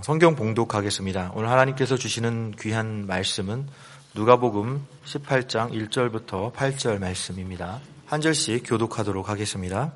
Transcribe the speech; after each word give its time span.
어, 0.00 0.02
성경 0.02 0.34
봉독하겠습니다. 0.34 1.32
오늘 1.34 1.50
하나님께서 1.50 1.96
주시는 1.96 2.54
귀한 2.58 3.06
말씀은 3.06 3.66
누가복음 4.14 4.86
18장 5.04 5.72
1절부터 5.72 6.54
8절 6.54 6.98
말씀입니다. 7.00 7.80
한 8.06 8.22
절씩 8.22 8.62
교독하도록 8.64 9.28
하겠습니다. 9.28 9.92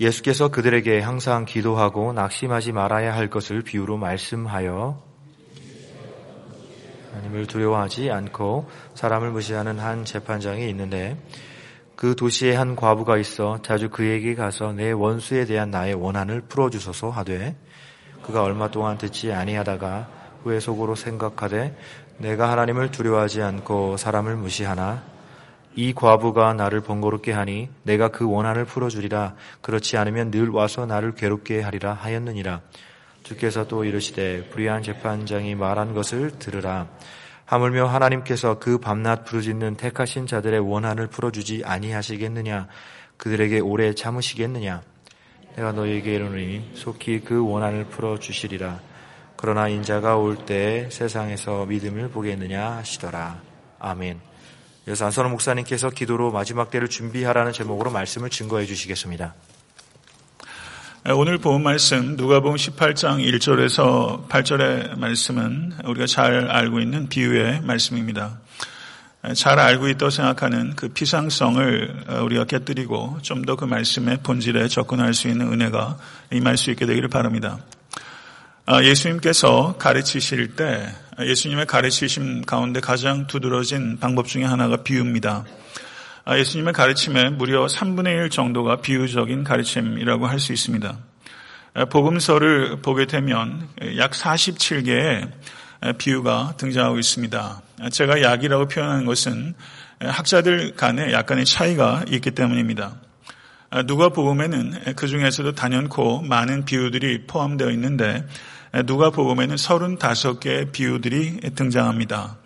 예수께서 0.00 0.48
그들에게 0.48 1.00
항상 1.00 1.44
기도하고 1.44 2.12
낙심하지 2.12 2.72
말아야 2.72 3.14
할 3.14 3.30
것을 3.30 3.62
비유로 3.62 3.98
말씀하여 3.98 5.00
하나님을 7.12 7.46
두려워하지 7.46 8.10
않고 8.10 8.68
사람을 8.94 9.30
무시하는 9.30 9.78
한 9.78 10.04
재판장이 10.04 10.68
있는데 10.70 11.16
그 11.94 12.16
도시에 12.16 12.56
한 12.56 12.74
과부가 12.74 13.16
있어 13.18 13.62
자주 13.62 13.90
그에게 13.90 14.34
가서 14.34 14.72
내 14.72 14.90
원수에 14.90 15.44
대한 15.44 15.70
나의 15.70 15.94
원한을 15.94 16.42
풀어주소서 16.42 17.10
하되 17.10 17.56
그가 18.22 18.42
얼마 18.42 18.70
동안 18.70 18.98
듣지 18.98 19.32
아니하다가 19.32 20.08
후에 20.42 20.60
속으로 20.60 20.94
생각하되 20.94 21.76
내가 22.18 22.50
하나님을 22.50 22.90
두려워하지 22.90 23.42
않고 23.42 23.96
사람을 23.96 24.36
무시하나? 24.36 25.02
이 25.74 25.92
과부가 25.92 26.54
나를 26.54 26.80
번거롭게 26.80 27.32
하니 27.32 27.68
내가 27.82 28.08
그 28.08 28.28
원한을 28.28 28.64
풀어주리라. 28.64 29.34
그렇지 29.60 29.98
않으면 29.98 30.30
늘 30.30 30.48
와서 30.48 30.86
나를 30.86 31.14
괴롭게 31.14 31.60
하리라 31.60 31.92
하였느니라. 31.92 32.62
주께서 33.22 33.66
또 33.66 33.84
이르시되 33.84 34.48
불의한 34.50 34.82
재판장이 34.82 35.54
말한 35.54 35.92
것을 35.92 36.38
들으라. 36.38 36.88
하물며 37.44 37.86
하나님께서 37.86 38.58
그 38.58 38.78
밤낮 38.78 39.24
부르짖는 39.24 39.76
택하신 39.76 40.26
자들의 40.26 40.60
원한을 40.60 41.08
풀어주지 41.08 41.62
아니하시겠느냐? 41.64 42.68
그들에게 43.18 43.60
오래 43.60 43.94
참으시겠느냐 43.94 44.82
내가 45.56 45.72
너희에게 45.72 46.14
이르노니 46.14 46.72
속히 46.74 47.20
그 47.20 47.44
원한을 47.44 47.86
풀어 47.86 48.18
주시리라 48.18 48.80
그러나 49.36 49.68
인자가 49.68 50.16
올 50.16 50.36
때 50.46 50.88
세상에서 50.90 51.66
믿음을 51.66 52.10
보겠느냐 52.10 52.76
하시더라 52.76 53.40
아멘 53.78 54.20
그래서 54.84 55.04
안선호 55.06 55.30
목사님께서 55.30 55.90
기도로 55.90 56.30
마지막 56.30 56.70
때를 56.70 56.88
준비하라는 56.88 57.52
제목으로 57.52 57.90
말씀을 57.90 58.30
증거해 58.30 58.66
주시겠습니다. 58.66 59.34
오늘 61.16 61.38
본 61.38 61.64
말씀 61.64 62.14
누가복음 62.16 62.54
18장 62.54 63.18
1절에서 63.20 64.28
8절의 64.28 64.96
말씀은 64.96 65.72
우리가 65.86 66.06
잘 66.06 66.48
알고 66.48 66.78
있는 66.78 67.08
비유의 67.08 67.62
말씀입니다. 67.62 68.38
잘 69.34 69.58
알고 69.58 69.88
있다고 69.88 70.10
생각하는 70.10 70.76
그 70.76 70.88
피상성을 70.88 72.04
우리가 72.22 72.44
깨뜨리고 72.44 73.18
좀 73.22 73.42
더 73.44 73.56
그 73.56 73.64
말씀의 73.64 74.18
본질에 74.22 74.68
접근할 74.68 75.14
수 75.14 75.28
있는 75.28 75.52
은혜가 75.52 75.98
임할 76.32 76.56
수 76.56 76.70
있게 76.70 76.86
되기를 76.86 77.08
바랍니다. 77.08 77.58
아, 78.66 78.82
예수님께서 78.82 79.76
가르치실 79.78 80.56
때 80.56 80.88
예수님의 81.20 81.66
가르치심 81.66 82.42
가운데 82.42 82.80
가장 82.80 83.26
두드러진 83.26 83.98
방법 83.98 84.26
중에 84.26 84.44
하나가 84.44 84.82
비유입니다. 84.82 85.44
아, 86.24 86.38
예수님의 86.38 86.72
가르침에 86.72 87.30
무려 87.30 87.66
3분의 87.66 88.24
1 88.24 88.30
정도가 88.30 88.76
비유적인 88.80 89.44
가르침이라고 89.44 90.26
할 90.26 90.38
수 90.40 90.52
있습니다. 90.52 90.98
아, 91.74 91.84
복음서를 91.86 92.80
보게 92.82 93.06
되면 93.06 93.68
약 93.98 94.10
47개의 94.12 95.30
비유가 95.98 96.54
등장하고 96.56 96.98
있습니다. 96.98 97.62
제가 97.90 98.22
약이라고 98.22 98.66
표현하는 98.68 99.04
것은 99.04 99.54
학자들 100.00 100.74
간에 100.74 101.12
약간의 101.12 101.44
차이가 101.44 102.04
있기 102.08 102.30
때문입니다. 102.32 102.96
누가 103.86 104.08
복음에는 104.08 104.94
그 104.96 105.06
중에서도 105.06 105.52
단연코 105.52 106.22
많은 106.22 106.64
비유들이 106.64 107.26
포함되어 107.26 107.70
있는데 107.72 108.26
누가 108.86 109.10
복음에는 109.10 109.56
35개의 109.56 110.72
비유들이 110.72 111.40
등장합니다. 111.54 112.36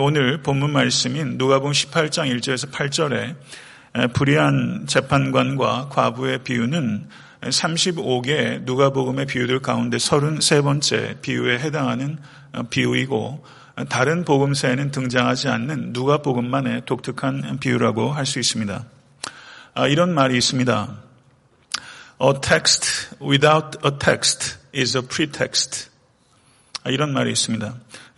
오늘 0.00 0.42
본문 0.42 0.72
말씀인 0.72 1.38
누가복음 1.38 1.72
18장 1.72 2.30
1절에서 2.38 2.70
8절에 2.70 3.34
불의한 4.12 4.84
재판관과 4.86 5.88
과부의 5.88 6.44
비유는 6.44 7.08
35개 7.42 8.62
누가복음의 8.64 9.26
비유들 9.26 9.60
가운데 9.60 9.96
33번째 9.96 11.22
비유에 11.22 11.58
해당하는 11.60 12.18
비유이고 12.70 13.44
다른 13.88 14.24
복음서에는 14.24 14.90
등장하지 14.90 15.48
않는 15.48 15.92
누가 15.92 16.18
복음만의 16.18 16.82
독특한 16.86 17.58
비유라고 17.60 18.12
할 18.12 18.26
수 18.26 18.38
있습니다. 18.38 18.84
아, 19.74 19.86
이런 19.86 20.12
말이 20.12 20.36
있습니다. 20.36 20.96
A 22.20 22.32
text 22.42 23.16
without 23.22 23.78
a 23.86 23.92
text 23.98 24.56
is 24.74 24.96
a 24.96 25.02
pretext. 25.02 25.88
아, 26.82 26.90
이런 26.90 27.12
말이 27.12 27.30
있습니다. 27.30 27.74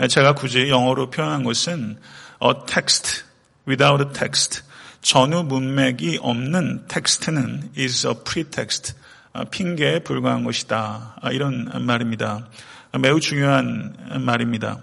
제가 0.08 0.34
굳이 0.34 0.70
영어로 0.70 1.10
표현한 1.10 1.44
것은 1.44 1.98
a 2.42 2.50
text 2.66 3.24
without 3.68 4.02
a 4.02 4.12
text. 4.12 4.62
전후 5.02 5.42
문맥이 5.44 6.18
없는 6.22 6.86
텍스트는 6.88 7.72
is 7.76 8.06
a 8.06 8.14
pretext. 8.24 8.94
아, 9.34 9.44
핑계에 9.44 9.98
불과한 10.00 10.44
것이다. 10.44 11.16
아, 11.20 11.30
이런 11.30 11.70
말입니다. 11.84 12.48
매우 12.98 13.20
중요한 13.20 13.94
말입니다. 14.20 14.78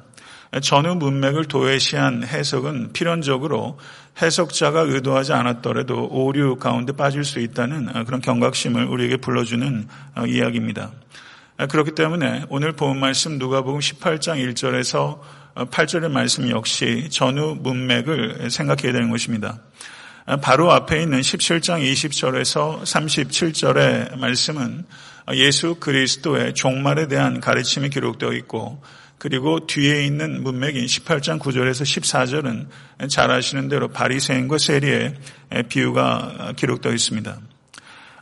전후 0.62 0.96
문맥을 0.96 1.46
도외시한 1.46 2.24
해석은 2.24 2.94
필연적으로 2.94 3.78
해석자가 4.22 4.82
의도하지 4.82 5.34
않았더라도 5.34 6.08
오류 6.10 6.56
가운데 6.56 6.94
빠질 6.94 7.26
수 7.26 7.40
있다는 7.40 8.06
그런 8.06 8.22
경각심을 8.22 8.86
우리에게 8.86 9.18
불러주는 9.18 9.88
이야기입니다. 10.28 10.92
그렇기 11.70 11.92
때문에 11.92 12.46
오늘 12.50 12.72
본 12.72 13.00
말씀 13.00 13.38
누가복음 13.38 13.80
18장 13.80 14.54
1절에서 14.54 15.20
8절의 15.56 16.10
말씀 16.10 16.50
역시 16.50 17.10
전후 17.10 17.58
문맥을 17.60 18.50
생각해야 18.50 18.94
되는 18.94 19.10
것입니다. 19.10 19.60
바로 20.42 20.72
앞에 20.72 21.02
있는 21.02 21.20
17장 21.20 21.82
20절에서 21.82 22.82
37절의 22.82 24.18
말씀은 24.18 24.86
예수 25.34 25.76
그리스도의 25.76 26.54
종말에 26.54 27.08
대한 27.08 27.40
가르침이 27.42 27.90
기록되어 27.90 28.34
있고 28.34 28.82
그리고 29.18 29.66
뒤에 29.66 30.06
있는 30.06 30.44
문맥인 30.44 30.86
18장 30.86 31.40
9절에서 31.40 31.84
14절은 33.00 33.10
잘 33.10 33.32
아시는 33.32 33.68
대로 33.68 33.88
바리새인과 33.88 34.58
세리의 34.58 35.16
비유가 35.70 36.54
기록되어 36.56 36.94
있습니다. 36.94 37.38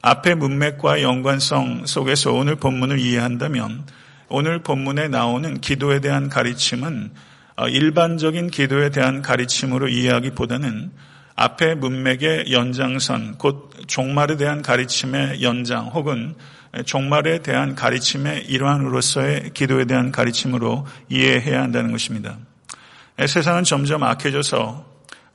앞의 0.01 0.35
문맥과 0.35 1.01
연관성 1.01 1.85
속에서 1.85 2.31
오늘 2.31 2.55
본문을 2.55 2.99
이해한다면 2.99 3.85
오늘 4.29 4.63
본문에 4.63 5.07
나오는 5.09 5.59
기도에 5.59 5.99
대한 5.99 6.29
가르침은 6.29 7.11
일반적인 7.69 8.49
기도에 8.49 8.89
대한 8.89 9.21
가르침으로 9.21 9.87
이해하기보다는 9.87 10.91
앞의 11.35 11.75
문맥의 11.75 12.51
연장선, 12.51 13.37
곧 13.37 13.71
종말에 13.87 14.37
대한 14.37 14.61
가르침의 14.61 15.41
연장 15.41 15.87
혹은 15.87 16.35
종말에 16.83 17.39
대한 17.39 17.75
가르침의 17.75 18.45
일환으로서의 18.47 19.51
기도에 19.53 19.85
대한 19.85 20.11
가르침으로 20.11 20.85
이해해야 21.09 21.61
한다는 21.61 21.91
것입니다. 21.91 22.37
세상은 23.27 23.63
점점 23.63 24.03
악해져서 24.03 24.93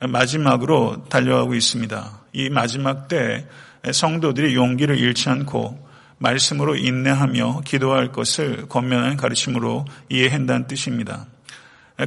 마지막으로 0.09 1.05
달려가고 1.09 1.55
있습니다. 1.55 2.21
이 2.33 2.49
마지막 2.49 3.07
때 3.07 3.47
성도들이 3.91 4.55
용기를 4.55 4.97
잃지 4.97 5.29
않고 5.29 5.89
말씀으로 6.19 6.75
인내하며 6.75 7.61
기도할 7.65 8.11
것을 8.11 8.67
권면하는 8.69 9.17
가르침으로 9.17 9.85
이해한다는 10.09 10.67
뜻입니다. 10.67 11.25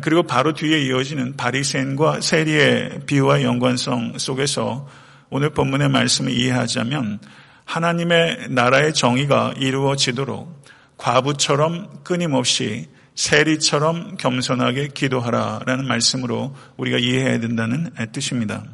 그리고 0.03 0.23
바로 0.23 0.53
뒤에 0.53 0.83
이어지는 0.87 1.37
바리새인과 1.37 2.21
세리의 2.21 3.01
비유와 3.07 3.43
연관성 3.43 4.19
속에서 4.19 4.89
오늘 5.31 5.51
본문의 5.51 5.89
말씀을 5.89 6.33
이해하자면 6.33 7.19
하나님의 7.65 8.49
나라의 8.51 8.95
정의가 8.95 9.55
이루어지도록 9.57 10.65
과부처럼 10.97 12.03
끊임없이 12.05 12.89
세리처럼 13.15 14.17
겸손하게 14.17 14.89
기도하라라는 14.89 15.87
말씀으로 15.87 16.55
우리가 16.77 16.99
이해해야 16.99 17.41
된다는 17.41 17.91
뜻입니다. 18.13 18.65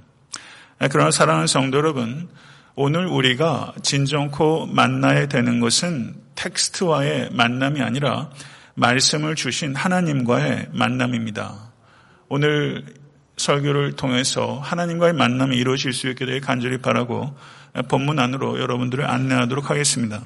그러나 0.90 1.10
사랑하는 1.10 1.46
성도 1.46 1.78
여러분, 1.78 2.28
오늘 2.74 3.06
우리가 3.06 3.74
진정코 3.82 4.66
만나야 4.66 5.26
되는 5.26 5.60
것은 5.60 6.14
텍스트와의 6.36 7.30
만남이 7.32 7.82
아니라 7.82 8.30
말씀을 8.74 9.34
주신 9.34 9.74
하나님과의 9.74 10.68
만남입니다. 10.72 11.70
오늘 12.28 12.84
설교를 13.36 13.96
통해서 13.96 14.58
하나님과의 14.62 15.12
만남이 15.14 15.56
이루어질 15.56 15.92
수 15.92 16.08
있게 16.08 16.24
되길 16.24 16.40
간절히 16.40 16.78
바라고 16.78 17.36
본문 17.88 18.18
안으로 18.18 18.58
여러분들을 18.60 19.08
안내하도록 19.08 19.70
하겠습니다. 19.70 20.22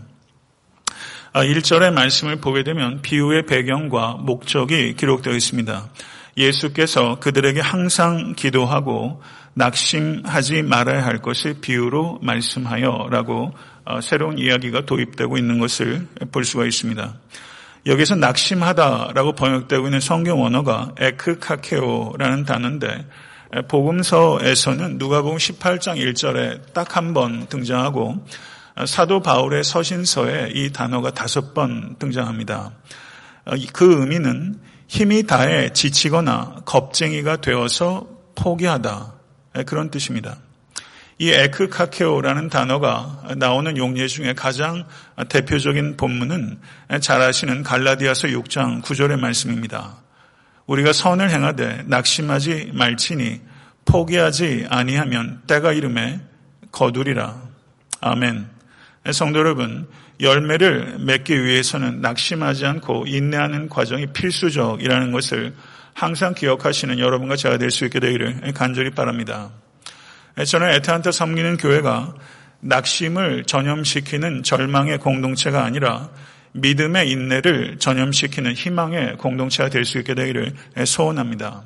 1절의 1.35 1.89
아, 1.89 1.91
말씀을 1.91 2.37
보게 2.37 2.63
되면 2.63 3.03
비유의 3.03 3.47
배경과 3.47 4.19
목적이 4.21 4.95
기록되어 4.95 5.35
있습니다. 5.35 5.89
예수께서 6.37 7.19
그들에게 7.19 7.61
항상 7.61 8.35
기도하고 8.37 9.21
낙심하지 9.55 10.63
말아야 10.63 11.05
할 11.05 11.19
것을 11.19 11.61
비유로 11.61 12.21
말씀하여 12.23 13.09
라고 13.11 13.53
어, 13.85 14.01
새로운 14.01 14.39
이야기가 14.39 14.87
도입되고 14.87 15.37
있는 15.37 15.59
것을 15.59 16.09
볼 16.33 16.45
수가 16.45 16.67
있습니다. 16.67 17.15
여기서 17.87 18.17
낙심하다라고 18.17 19.35
번역되고 19.35 19.87
있는 19.87 20.01
성경 20.01 20.41
원어가 20.41 20.95
에크카케오라는 20.99 22.45
단어인데 22.45 23.07
복음서에서는 23.63 24.99
누가복음 24.99 25.39
18장 25.39 25.97
1절에 25.97 26.73
딱 26.73 26.97
한 26.97 27.15
번 27.15 27.47
등장하고 27.47 28.27
사도 28.87 29.21
바울의 29.21 29.63
서신서에 29.63 30.51
이 30.55 30.73
단어가 30.73 31.13
다섯 31.13 31.55
번 31.55 31.95
등장합니다. 31.99 32.73
그 33.73 34.01
의미는 34.01 34.59
힘이 34.89 35.25
다해 35.25 35.73
지치거나 35.73 36.63
겁쟁이가 36.65 37.37
되어서 37.37 38.09
포기하다 38.35 39.15
그런 39.67 39.91
뜻입니다. 39.91 40.39
이 41.19 41.31
에크카케오라는 41.31 42.49
단어가 42.49 43.23
나오는 43.37 43.77
용례 43.77 44.09
중에 44.09 44.33
가장 44.35 44.85
대표적인 45.29 45.97
본문은 45.97 46.59
잘 47.01 47.21
아시는 47.21 47.63
갈라디아서 47.63 48.29
6장 48.29 48.83
9절의 48.83 49.21
말씀입니다. 49.21 50.04
우리가 50.67 50.93
선을 50.93 51.31
행하되 51.31 51.85
낙심하지 51.87 52.71
말지니 52.75 53.41
포기하지 53.85 54.67
아니하면 54.71 55.43
때가 55.47 55.73
이름에 55.73 56.21
거두리라. 56.73 57.43
아멘. 58.01 58.49
성도 59.13 59.41
여러분, 59.41 59.87
열매를 60.21 60.99
맺기 61.01 61.45
위해서는 61.45 62.01
낙심하지 62.01 62.65
않고 62.65 63.05
인내하는 63.07 63.69
과정이 63.69 64.07
필수적이라는 64.07 65.13
것을 65.13 65.55
항상 65.93 66.35
기억하시는 66.35 66.99
여러분과 66.99 67.37
제가 67.37 67.59
될 67.59 67.71
수 67.71 67.85
있게 67.85 68.01
되기를 68.01 68.53
간절히 68.55 68.91
바랍니다. 68.91 69.51
저는 70.47 70.71
에트한테 70.71 71.13
섬기는 71.13 71.59
교회가 71.59 72.15
낙심을 72.61 73.45
전염시키는 73.45 74.43
절망의 74.43 74.99
공동체가 74.99 75.65
아니라 75.65 76.09
믿음의 76.55 77.11
인내를 77.11 77.79
전염시키는 77.79 78.55
희망의 78.55 79.17
공동체가 79.19 79.69
될 79.69 79.85
수 79.85 79.99
있게 79.99 80.15
되기를 80.15 80.55
소원합니다. 80.87 81.63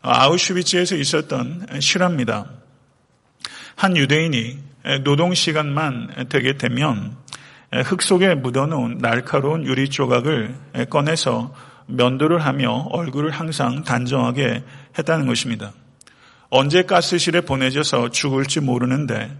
아우슈비츠에서 0.00 0.96
있었던 0.96 1.66
실화입니다. 1.80 2.46
한 3.76 3.96
유대인이 3.96 4.58
노동 5.04 5.34
시간만 5.34 6.26
되게 6.28 6.56
되면 6.56 7.16
흙 7.84 8.02
속에 8.02 8.34
묻어놓은 8.34 8.98
날카로운 8.98 9.64
유리 9.66 9.88
조각을 9.88 10.54
꺼내서 10.90 11.54
면도를 11.86 12.44
하며 12.44 12.88
얼굴을 12.90 13.30
항상 13.30 13.84
단정하게 13.84 14.64
했다는 14.98 15.26
것입니다. 15.26 15.72
언제 16.48 16.82
가스실에 16.82 17.42
보내져서 17.42 18.10
죽을지 18.10 18.60
모르는데 18.60 19.30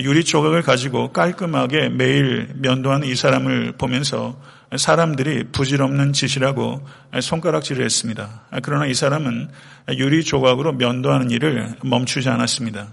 유리 0.00 0.24
조각을 0.24 0.62
가지고 0.62 1.12
깔끔하게 1.12 1.90
매일 1.90 2.48
면도하는 2.56 3.06
이 3.06 3.14
사람을 3.14 3.74
보면서 3.78 4.40
사람들이 4.76 5.44
부질없는 5.52 6.12
짓이라고 6.12 6.84
손가락질을 7.20 7.84
했습니다. 7.84 8.42
그러나 8.62 8.86
이 8.86 8.94
사람은 8.94 9.48
유리 9.96 10.24
조각으로 10.24 10.72
면도하는 10.72 11.30
일을 11.30 11.76
멈추지 11.84 12.28
않았습니다. 12.28 12.88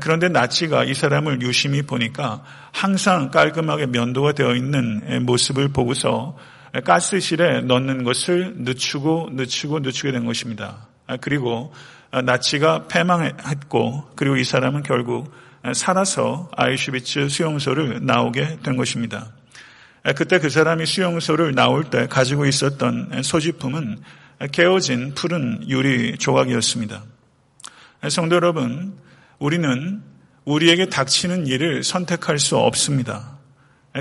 그런데 0.00 0.28
나치가 0.28 0.84
이 0.84 0.94
사람을 0.94 1.42
유심히 1.42 1.82
보니까 1.82 2.42
항상 2.72 3.30
깔끔하게 3.30 3.86
면도가 3.86 4.32
되어 4.32 4.54
있는 4.56 5.26
모습을 5.26 5.68
보고서 5.68 6.36
가스실에 6.84 7.60
넣는 7.60 8.04
것을 8.04 8.54
늦추고 8.56 9.30
늦추고 9.32 9.80
늦추게 9.80 10.12
된 10.12 10.24
것입니다. 10.24 10.88
그리고 11.20 11.74
나치가 12.24 12.86
패망했고 12.88 14.12
그리고 14.16 14.36
이 14.36 14.44
사람은 14.44 14.82
결국 14.82 15.30
살아서 15.74 16.50
아이슈비츠 16.56 17.28
수용소를 17.28 18.04
나오게 18.04 18.58
된 18.62 18.76
것입니다. 18.76 19.32
그때 20.16 20.38
그 20.38 20.50
사람이 20.50 20.86
수용소를 20.86 21.54
나올 21.54 21.84
때 21.84 22.06
가지고 22.06 22.46
있었던 22.46 23.22
소지품은 23.22 23.98
깨어진 24.52 25.14
푸른 25.14 25.68
유리 25.68 26.16
조각이었습니다. 26.18 27.02
성도 28.08 28.36
여러분, 28.36 28.96
우리는 29.38 30.02
우리에게 30.44 30.86
닥치는 30.86 31.46
일을 31.46 31.82
선택할 31.82 32.38
수 32.38 32.56
없습니다. 32.56 33.38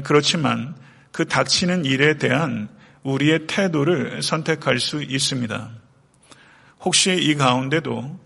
그렇지만 0.04 0.76
그 1.12 1.26
닥치는 1.26 1.86
일에 1.86 2.18
대한 2.18 2.70
우리의 3.04 3.48
태도를 3.48 4.22
선택할 4.22 4.80
수 4.80 5.02
있습니다. 5.02 5.70
혹시 6.82 7.16
이 7.16 7.36
가운데도 7.36 8.20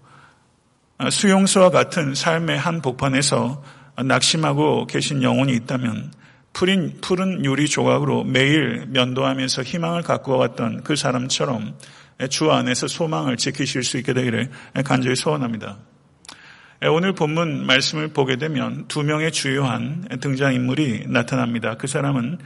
수용소와 1.09 1.69
같은 1.69 2.13
삶의 2.13 2.59
한 2.59 2.81
복판에서 2.81 3.63
낙심하고 4.03 4.87
계신 4.87 5.23
영혼이 5.23 5.53
있다면 5.53 6.11
푸른, 6.51 6.99
푸른 6.99 7.45
유리 7.45 7.67
조각으로 7.67 8.25
매일 8.25 8.85
면도하면서 8.87 9.63
희망을 9.63 10.01
갖고 10.01 10.37
왔던 10.37 10.83
그 10.83 10.95
사람처럼 10.95 11.77
주 12.29 12.51
안에서 12.51 12.87
소망을 12.87 13.37
지키실 13.37 13.83
수 13.83 13.97
있게 13.97 14.13
되기를 14.13 14.51
간절히 14.83 15.15
소원합니다. 15.15 15.77
오늘 16.91 17.13
본문 17.13 17.65
말씀을 17.65 18.09
보게 18.09 18.35
되면 18.35 18.85
두 18.87 19.03
명의 19.03 19.31
주요한 19.31 20.05
등장인물이 20.19 21.05
나타납니다. 21.07 21.75
그 21.77 21.87
사람은 21.87 22.39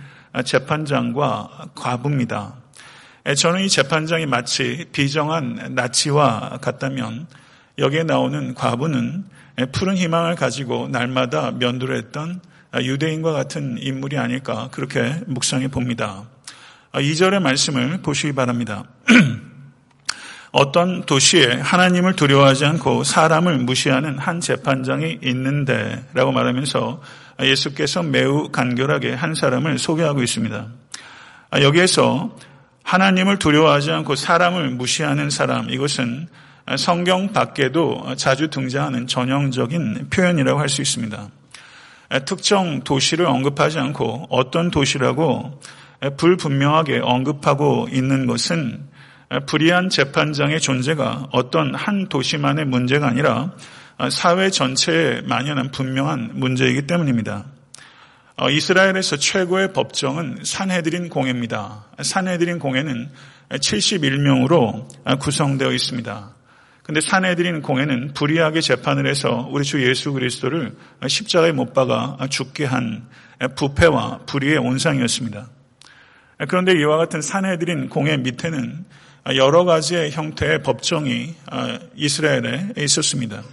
재판장과 0.45 1.69
과부입니다. 1.75 2.55
저는 3.35 3.61
이 3.61 3.69
재판장이 3.69 4.25
마치 4.25 4.85
비정한 4.91 5.71
나치와 5.71 6.59
같다면 6.61 7.27
여기에 7.77 8.03
나오는 8.03 8.53
과부는 8.53 9.25
푸른 9.71 9.95
희망을 9.95 10.35
가지고 10.35 10.87
날마다 10.89 11.51
면도를 11.51 11.97
했던 11.97 12.41
유대인과 12.75 13.33
같은 13.33 13.77
인물이 13.79 14.17
아닐까 14.17 14.69
그렇게 14.71 15.19
묵상해 15.27 15.67
봅니다. 15.69 16.23
2절의 16.93 17.41
말씀을 17.41 18.01
보시기 18.01 18.33
바랍니다. 18.33 18.83
어떤 20.51 21.03
도시에 21.03 21.53
하나님을 21.61 22.15
두려워하지 22.15 22.65
않고 22.65 23.03
사람을 23.03 23.57
무시하는 23.57 24.19
한 24.19 24.39
재판장이 24.39 25.19
있는데 25.23 26.05
라고 26.13 26.31
말하면서 26.31 27.01
예수께서 27.41 28.03
매우 28.03 28.49
간결하게 28.49 29.13
한 29.13 29.33
사람을 29.33 29.79
소개하고 29.79 30.21
있습니다. 30.21 30.67
여기에서 31.61 32.37
하나님을 32.83 33.39
두려워하지 33.39 33.91
않고 33.91 34.15
사람을 34.15 34.69
무시하는 34.69 35.31
사람, 35.31 35.71
이것은 35.71 36.27
성경 36.77 37.33
밖에도 37.33 38.15
자주 38.15 38.49
등장하는 38.49 39.07
전형적인 39.07 40.07
표현이라고 40.09 40.59
할 40.59 40.69
수 40.69 40.81
있습니다. 40.81 41.29
특정 42.25 42.83
도시를 42.83 43.25
언급하지 43.25 43.79
않고 43.79 44.27
어떤 44.29 44.71
도시라고 44.71 45.59
불분명하게 46.17 46.99
언급하고 46.99 47.87
있는 47.91 48.27
것은 48.27 48.87
불의한 49.47 49.89
재판장의 49.89 50.61
존재가 50.61 51.29
어떤 51.31 51.73
한 51.73 52.07
도시만의 52.07 52.65
문제가 52.65 53.07
아니라 53.07 53.51
사회 54.11 54.49
전체에 54.49 55.21
만연한 55.21 55.71
분명한 55.71 56.31
문제이기 56.33 56.87
때문입니다. 56.87 57.45
어, 58.35 58.49
이스라엘에서 58.49 59.17
최고의 59.17 59.73
법정은 59.73 60.39
산헤드린 60.43 61.09
공회입니다. 61.09 61.85
산헤드린 62.01 62.57
공회는 62.59 63.09
71명으로 63.49 65.19
구성되어 65.19 65.71
있습니다. 65.71 66.33
근데 66.83 66.99
산헤드린 66.99 67.61
공회는 67.61 68.13
불의하게 68.13 68.59
재판을 68.59 69.07
해서 69.07 69.47
우리 69.51 69.63
주 69.63 69.81
예수 69.87 70.11
그리스도를 70.11 70.75
십자가에 71.07 71.53
못 71.53 71.73
박아 71.73 72.27
죽게 72.29 72.65
한 72.65 73.07
부패와 73.55 74.19
불의의 74.25 74.57
온상이었습니다. 74.57 75.47
그런데 76.49 76.73
이와 76.73 76.97
같은 76.97 77.21
산헤드린 77.21 77.87
공회 77.87 78.17
밑에는 78.17 78.85
여러 79.35 79.63
가지의 79.63 80.11
형태의 80.11 80.61
법정이 80.63 81.33
이스라엘에 81.95 82.73
있었습니다. 82.77 83.43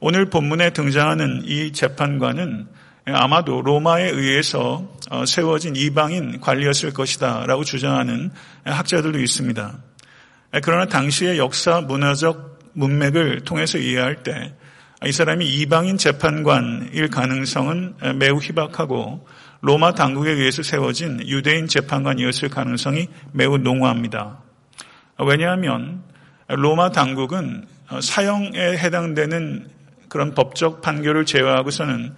오늘 0.00 0.28
본문에 0.28 0.70
등장하는 0.70 1.42
이 1.44 1.70
재판관은 1.70 2.66
아마도 3.04 3.62
로마에 3.62 4.10
의해서 4.10 4.88
어, 5.10 5.26
세워진 5.26 5.74
이방인 5.76 6.40
관리였을 6.40 6.92
것이다 6.92 7.46
라고 7.46 7.64
주장하는 7.64 8.30
학자들도 8.64 9.18
있습니다. 9.18 9.78
그러나 10.60 10.86
당시의 10.86 11.38
역사 11.38 11.80
문화적 11.80 12.58
문맥을 12.74 13.40
통해서 13.40 13.78
이해할 13.78 14.22
때 14.22 14.54
이 15.04 15.10
사람이 15.10 15.44
이방인 15.44 15.98
재판관일 15.98 17.08
가능성은 17.08 17.94
매우 18.18 18.38
희박하고 18.38 19.26
로마 19.60 19.94
당국에 19.94 20.30
의해서 20.30 20.62
세워진 20.62 21.26
유대인 21.26 21.66
재판관이었을 21.66 22.48
가능성이 22.48 23.08
매우 23.32 23.58
농후합니다. 23.58 24.38
왜냐하면 25.26 26.02
로마 26.46 26.90
당국은 26.90 27.66
사형에 28.00 28.78
해당되는 28.78 29.68
그런 30.08 30.34
법적 30.34 30.82
판결을 30.82 31.26
제외하고서는 31.26 32.14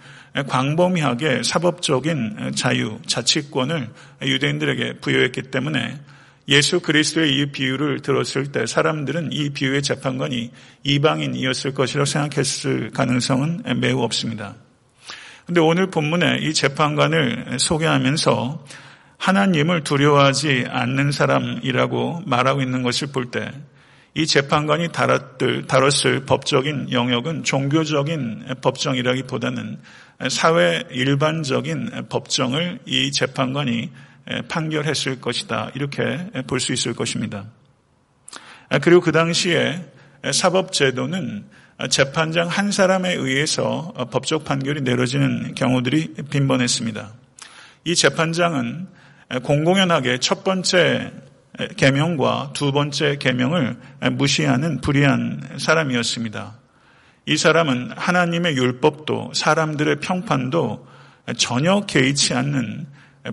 광범위하게 0.47 1.41
사법적인 1.41 2.51
자유, 2.55 2.99
자치권을 3.07 3.89
유대인들에게 4.21 4.99
부여했기 4.99 5.43
때문에 5.43 5.99
예수 6.47 6.79
그리스도의 6.79 7.37
이 7.37 7.45
비유를 7.51 8.01
들었을 8.01 8.51
때 8.51 8.65
사람들은 8.65 9.31
이 9.31 9.49
비유의 9.49 9.81
재판관이 9.81 10.51
이방인이었을 10.83 11.73
것이라고 11.73 12.05
생각했을 12.05 12.91
가능성은 12.91 13.63
매우 13.79 14.01
없습니다. 14.01 14.55
근데 15.45 15.59
오늘 15.59 15.87
본문에 15.87 16.39
이 16.41 16.53
재판관을 16.53 17.57
소개하면서 17.59 18.65
하나님을 19.17 19.83
두려워하지 19.83 20.65
않는 20.69 21.11
사람이라고 21.11 22.23
말하고 22.25 22.61
있는 22.61 22.83
것을 22.83 23.07
볼 23.07 23.31
때 23.31 23.51
이 24.17 24.25
재판관이 24.25 24.93
다뤘을, 24.93 25.67
다뤘을 25.67 26.25
법적인 26.25 26.93
영역은 26.93 27.43
종교적인 27.43 28.45
법정이라기보다는 28.61 29.77
사회 30.29 30.83
일반적인 30.89 32.05
법정을 32.07 32.79
이 32.85 33.11
재판관이 33.11 33.91
판결했을 34.47 35.21
것이다. 35.21 35.71
이렇게 35.75 36.31
볼 36.47 36.59
수 36.59 36.73
있을 36.73 36.93
것입니다. 36.93 37.45
그리고 38.81 39.01
그 39.01 39.11
당시에 39.11 39.85
사법제도는 40.31 41.45
재판장 41.89 42.47
한 42.47 42.71
사람에 42.71 43.13
의해서 43.13 43.93
법적 44.11 44.45
판결이 44.45 44.81
내려지는 44.81 45.53
경우들이 45.55 46.15
빈번했습니다. 46.29 47.13
이 47.83 47.95
재판장은 47.95 48.87
공공연하게 49.43 50.19
첫 50.19 50.43
번째 50.43 51.11
계명과 51.77 52.51
두 52.53 52.71
번째 52.71 53.17
계명을 53.17 53.77
무시하는 54.13 54.81
불의한 54.81 55.57
사람이었습니다. 55.59 56.57
이 57.27 57.37
사람은 57.37 57.91
하나님의 57.95 58.55
율법도 58.55 59.33
사람들의 59.33 59.99
평판도 59.99 60.87
전혀 61.37 61.81
개의치 61.81 62.33
않는 62.33 62.87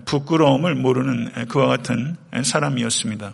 부끄러움을 0.05 0.75
모르는 0.75 1.47
그와 1.47 1.67
같은 1.67 2.15
사람이었습니다. 2.41 3.33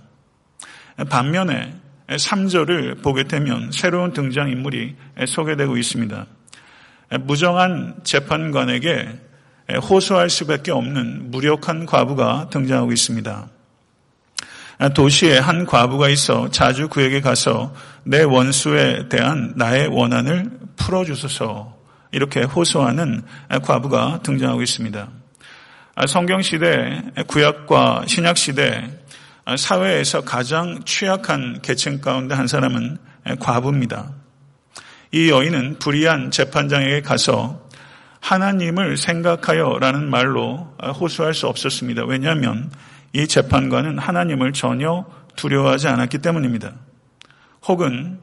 반면에 1.09 1.73
3절을 2.07 3.01
보게 3.01 3.23
되면 3.23 3.71
새로운 3.71 4.13
등장인물이 4.13 4.95
소개되고 5.27 5.77
있습니다. 5.77 6.25
무정한 7.21 7.95
재판관에게 8.03 9.19
호소할 9.89 10.29
수밖에 10.29 10.71
없는 10.71 11.31
무력한 11.31 11.85
과부가 11.85 12.49
등장하고 12.49 12.91
있습니다. 12.91 13.47
도시에 14.95 15.37
한 15.37 15.65
과부가 15.65 16.09
있어 16.09 16.49
자주 16.49 16.87
그에게 16.87 17.21
가서 17.21 17.73
내 18.03 18.23
원수에 18.23 19.09
대한 19.09 19.53
나의 19.55 19.87
원한을 19.87 20.49
풀어주소서 20.77 21.77
이렇게 22.11 22.41
호소하는 22.43 23.23
과부가 23.61 24.21
등장하고 24.23 24.61
있습니다. 24.61 25.18
성경 26.07 26.41
시대, 26.41 27.01
구약과 27.27 28.05
신약 28.07 28.37
시대 28.37 28.89
사회에서 29.57 30.21
가장 30.21 30.81
취약한 30.85 31.59
계층 31.61 31.99
가운데 31.99 32.35
한 32.35 32.47
사람은 32.47 32.97
과부입니다. 33.39 34.13
이 35.11 35.29
여인은 35.29 35.79
불의한 35.79 36.31
재판장에게 36.31 37.01
가서 37.01 37.67
하나님을 38.21 38.95
생각하여 38.95 39.77
라는 39.79 40.09
말로 40.09 40.73
호소할 40.99 41.33
수 41.33 41.47
없었습니다. 41.47 42.05
왜냐하면 42.05 42.71
이 43.11 43.27
재판관은 43.27 43.97
하나님을 43.97 44.53
전혀 44.53 45.05
두려워하지 45.35 45.87
않았기 45.87 46.19
때문입니다. 46.19 46.73
혹은 47.67 48.19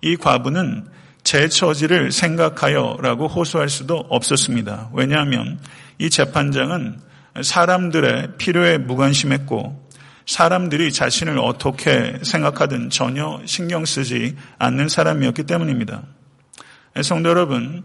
이 0.00 0.16
과부는 0.16 0.88
제 1.22 1.48
처지를 1.48 2.10
생각하여 2.10 2.96
라고 3.00 3.28
호소할 3.28 3.68
수도 3.68 3.98
없었습니다. 4.08 4.90
왜냐하면 4.92 5.60
이 5.98 6.10
재판장은 6.10 7.11
사람들의 7.40 8.36
필요에 8.38 8.78
무관심했고 8.78 9.80
사람들이 10.26 10.92
자신을 10.92 11.38
어떻게 11.38 12.18
생각하든 12.22 12.90
전혀 12.90 13.40
신경 13.46 13.84
쓰지 13.84 14.36
않는 14.58 14.88
사람이었기 14.88 15.44
때문입니다. 15.44 16.02
성도 17.02 17.30
여러분, 17.30 17.82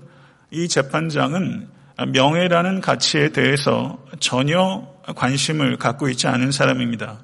이 0.52 0.68
재판장은 0.68 1.70
명예라는 2.10 2.82
가치에 2.82 3.30
대해서 3.30 4.04
전혀 4.20 4.88
관심을 5.16 5.78
갖고 5.78 6.10
있지 6.10 6.28
않은 6.28 6.52
사람입니다. 6.52 7.20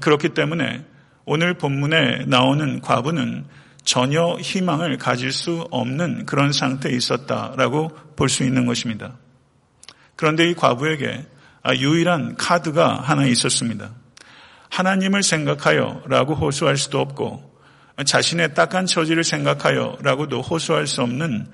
그렇기 0.00 0.30
때문에 0.30 0.84
오늘 1.24 1.54
본문에 1.54 2.26
나오는 2.26 2.80
과부는 2.80 3.46
전혀 3.84 4.36
희망을 4.38 4.98
가질 4.98 5.32
수 5.32 5.66
없는 5.70 6.26
그런 6.26 6.52
상태에 6.52 6.92
있었다라고 6.92 7.90
볼 8.16 8.28
수 8.28 8.44
있는 8.44 8.66
것입니다. 8.66 9.14
그런데 10.14 10.50
이 10.50 10.54
과부에게 10.54 11.24
유일한 11.76 12.36
카드가 12.36 13.00
하나 13.00 13.26
있었습니다. 13.26 13.90
하나님을 14.70 15.22
생각하여 15.22 16.02
라고 16.06 16.34
호소할 16.34 16.76
수도 16.76 17.00
없고 17.00 17.48
자신의 18.04 18.54
딱한 18.54 18.86
처지를 18.86 19.24
생각하여 19.24 19.98
라고도 20.02 20.40
호소할 20.40 20.86
수 20.86 21.02
없는 21.02 21.46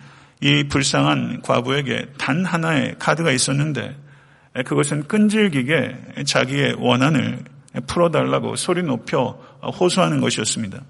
이 0.43 0.65
불쌍한 0.69 1.41
과부에게 1.43 2.07
단 2.19 2.45
하나의 2.45 2.97
카드가 2.99 3.31
있었는데 3.31 3.97
그것은 4.67 5.09
끈질기게 5.09 6.25
자기의 6.27 6.75
원한을 6.79 7.39
풀어달라고 7.87 8.57
소리 8.57 8.83
높여 8.83 9.39
호소하는 9.63 10.21
것이었습니다. 10.21 10.83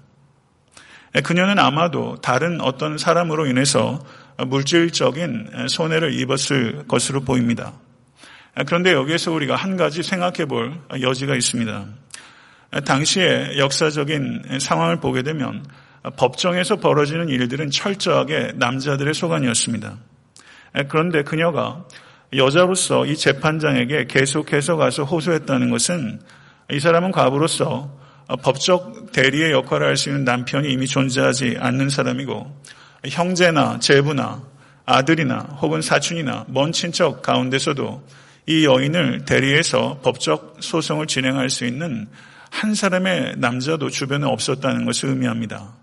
그녀는 1.23 1.57
아마도 1.57 2.17
다른 2.21 2.59
어떤 2.59 2.97
사람으로 2.97 3.47
인해서 3.47 4.03
물질적인 4.37 5.67
손해를 5.69 6.13
입었을 6.19 6.85
것으로 6.87 7.21
보입니다. 7.21 7.73
그런데 8.65 8.93
여기에서 8.93 9.31
우리가 9.31 9.55
한 9.55 9.75
가지 9.75 10.01
생각해 10.01 10.45
볼 10.45 10.79
여지가 11.01 11.35
있습니다. 11.35 11.85
당시의 12.85 13.57
역사적인 13.57 14.59
상황을 14.59 14.99
보게 14.99 15.23
되면 15.23 15.65
법정에서 16.17 16.77
벌어지는 16.77 17.29
일들은 17.29 17.69
철저하게 17.69 18.53
남자들의 18.55 19.13
소관이었습니다. 19.13 19.97
그런데 20.87 21.23
그녀가 21.23 21.83
여자로서 22.33 23.05
이 23.05 23.15
재판장에게 23.15 24.07
계속해서 24.07 24.77
가서 24.77 25.03
호소했다는 25.03 25.69
것은 25.69 26.19
이 26.71 26.79
사람은 26.79 27.11
과부로서 27.11 27.97
법적 28.41 29.11
대리의 29.11 29.51
역할을 29.51 29.87
할 29.87 29.97
수 29.97 30.09
있는 30.09 30.23
남편이 30.23 30.71
이미 30.71 30.87
존재하지 30.87 31.57
않는 31.59 31.89
사람이고 31.89 32.61
형제나 33.05 33.79
제부나 33.79 34.41
아들이나 34.85 35.39
혹은 35.61 35.81
사촌이나 35.81 36.45
먼 36.47 36.71
친척 36.71 37.21
가운데서도 37.21 38.03
이 38.47 38.65
여인을 38.65 39.25
대리해서 39.25 39.99
법적 40.03 40.57
소송을 40.59 41.07
진행할 41.07 41.49
수 41.49 41.65
있는 41.65 42.07
한 42.51 42.75
사람의 42.75 43.35
남자도 43.37 43.89
주변에 43.89 44.25
없었다는 44.25 44.85
것을 44.85 45.09
의미합니다. 45.09 45.73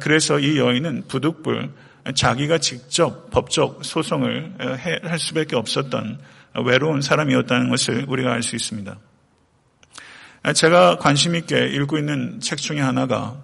그래서 0.00 0.38
이 0.38 0.58
여인은 0.58 1.04
부득불 1.08 1.70
자기가 2.14 2.58
직접 2.58 3.30
법적 3.30 3.84
소송을 3.84 4.54
할 5.04 5.18
수밖에 5.18 5.54
없었던 5.54 6.18
외로운 6.64 7.02
사람이었다는 7.02 7.68
것을 7.70 8.06
우리가 8.08 8.32
알 8.32 8.42
수 8.42 8.56
있습니다. 8.56 8.98
제가 10.54 10.96
관심 10.96 11.36
있게 11.36 11.66
읽고 11.68 11.98
있는 11.98 12.40
책 12.40 12.58
중에 12.58 12.80
하나가 12.80 13.40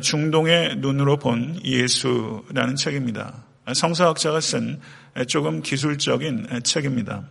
중동의 0.00 0.76
눈으로 0.76 1.16
본 1.16 1.58
예수라는 1.64 2.76
책입니다. 2.76 3.44
성서학자가 3.72 4.40
쓴 4.40 4.80
조금 5.26 5.62
기술적인 5.62 6.60
책입니다. 6.62 7.24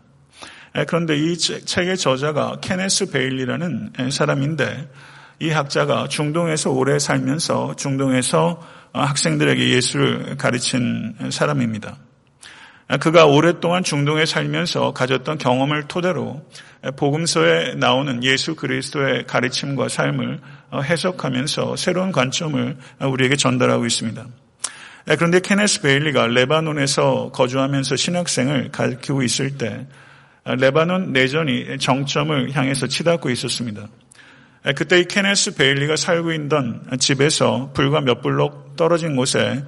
그런데 0.88 1.18
이 1.18 1.38
책의 1.38 1.98
저자가 1.98 2.58
케네스 2.60 3.10
베일리라는 3.10 3.94
사람인데 4.12 4.90
이 5.40 5.50
학자가 5.50 6.08
중동에서 6.10 6.72
오래 6.72 7.00
살면서 7.00 7.76
중동에서 7.78 8.62
학생들에게 8.92 9.70
예수를 9.70 10.36
가르친 10.38 11.16
사람입니다. 11.30 11.98
그가 13.00 13.26
오랫동안 13.26 13.84
중동에 13.84 14.26
살면서 14.26 14.94
가졌던 14.94 15.38
경험을 15.38 15.88
토대로 15.88 16.46
복음서에 16.98 17.76
나오는 17.76 18.24
예수 18.24 18.56
그리스도의 18.56 19.26
가르침과 19.26 19.90
삶을 19.90 20.40
해석하면서 20.84 21.78
새로운 21.78 22.12
관점을 22.12 22.78
우리에게 23.00 23.38
전달하고 23.38 23.86
있습니다. 23.86 24.26
그런데 25.06 25.40
케네스 25.40 25.82
베일리가 25.82 26.28
레바논에서 26.28 27.32
거주하면서 27.34 27.96
신학생을 27.96 28.72
가르치고 28.72 29.24
있을 29.24 29.58
때 29.58 29.88
레바논 30.46 31.12
내전이 31.12 31.80
정점을 31.80 32.52
향해서 32.52 32.88
치닫고 32.88 33.30
있었습니다. 33.32 33.88
그때 34.76 35.00
이 35.00 35.06
케네스 35.06 35.56
베일리가 35.56 35.96
살고 35.96 36.34
있던 36.34 36.98
집에서 37.00 37.72
불과 37.74 38.02
몇 38.02 38.22
블록 38.22 38.76
떨어진 38.76 39.16
곳에 39.16 39.64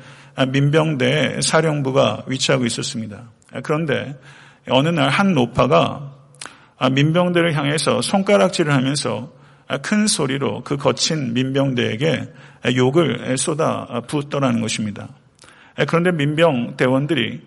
민병대 0.50 1.42
사령부가 1.42 2.24
위치하고 2.28 2.66
있었습니다. 2.66 3.32
그런데 3.64 4.16
어느 4.70 4.90
날 4.90 5.10
한 5.10 5.34
노파가 5.34 6.14
민병대를 6.92 7.56
향해서 7.56 8.02
손가락질을 8.02 8.72
하면서 8.72 9.34
큰 9.82 10.06
소리로 10.06 10.64
그 10.64 10.78
거친 10.78 11.34
민병대에게 11.34 12.34
욕을 12.76 13.36
쏟아 13.38 14.02
부었더라는 14.08 14.62
것입니다. 14.62 15.10
그런데 15.88 16.12
민병 16.12 16.78
대원들이 16.78 17.42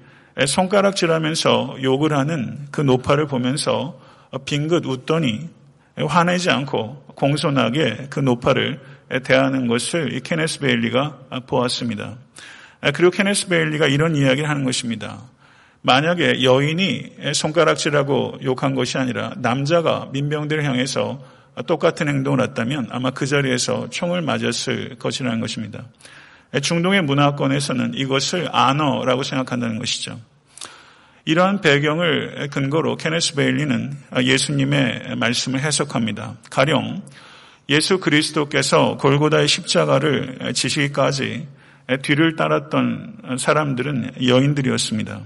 손가락질하면서 0.46 1.78
욕을 1.82 2.16
하는 2.16 2.66
그 2.70 2.80
노파를 2.80 3.26
보면서 3.26 3.98
빙긋 4.44 4.86
웃더니 4.86 5.48
화내지 5.96 6.50
않고 6.50 7.04
공손하게 7.14 8.06
그 8.10 8.20
노파를 8.20 8.80
대하는 9.24 9.66
것을 9.66 10.14
이 10.14 10.20
케네스 10.20 10.60
베일리가 10.60 11.18
보았습니다. 11.46 12.16
그리고 12.94 13.10
케네스 13.10 13.48
베일리가 13.48 13.86
이런 13.86 14.16
이야기를 14.16 14.48
하는 14.48 14.64
것입니다. 14.64 15.18
만약에 15.82 16.42
여인이 16.42 17.16
손가락질하고 17.34 18.38
욕한 18.44 18.74
것이 18.74 18.98
아니라 18.98 19.32
남자가 19.38 20.08
민병대를 20.12 20.64
향해서 20.64 21.22
똑같은 21.66 22.08
행동을 22.08 22.40
했다면 22.42 22.88
아마 22.90 23.10
그 23.10 23.26
자리에서 23.26 23.90
총을 23.90 24.22
맞았을 24.22 24.96
것이라는 24.98 25.40
것입니다. 25.40 25.84
중동의 26.62 27.02
문화권에서는 27.02 27.94
이것을 27.94 28.48
아너라고 28.52 29.22
생각한다는 29.22 29.78
것이죠. 29.78 30.18
이러한 31.24 31.60
배경을 31.60 32.48
근거로 32.50 32.96
케네스 32.96 33.34
베일리는 33.34 33.92
예수님의 34.22 35.16
말씀을 35.16 35.60
해석합니다. 35.60 36.38
가령 36.50 37.02
예수 37.68 38.00
그리스도께서 38.00 38.96
골고다의 38.96 39.46
십자가를 39.46 40.52
지시기까지 40.54 41.46
뒤를 42.02 42.36
따랐던 42.36 43.36
사람들은 43.38 44.26
여인들이었습니다. 44.26 45.20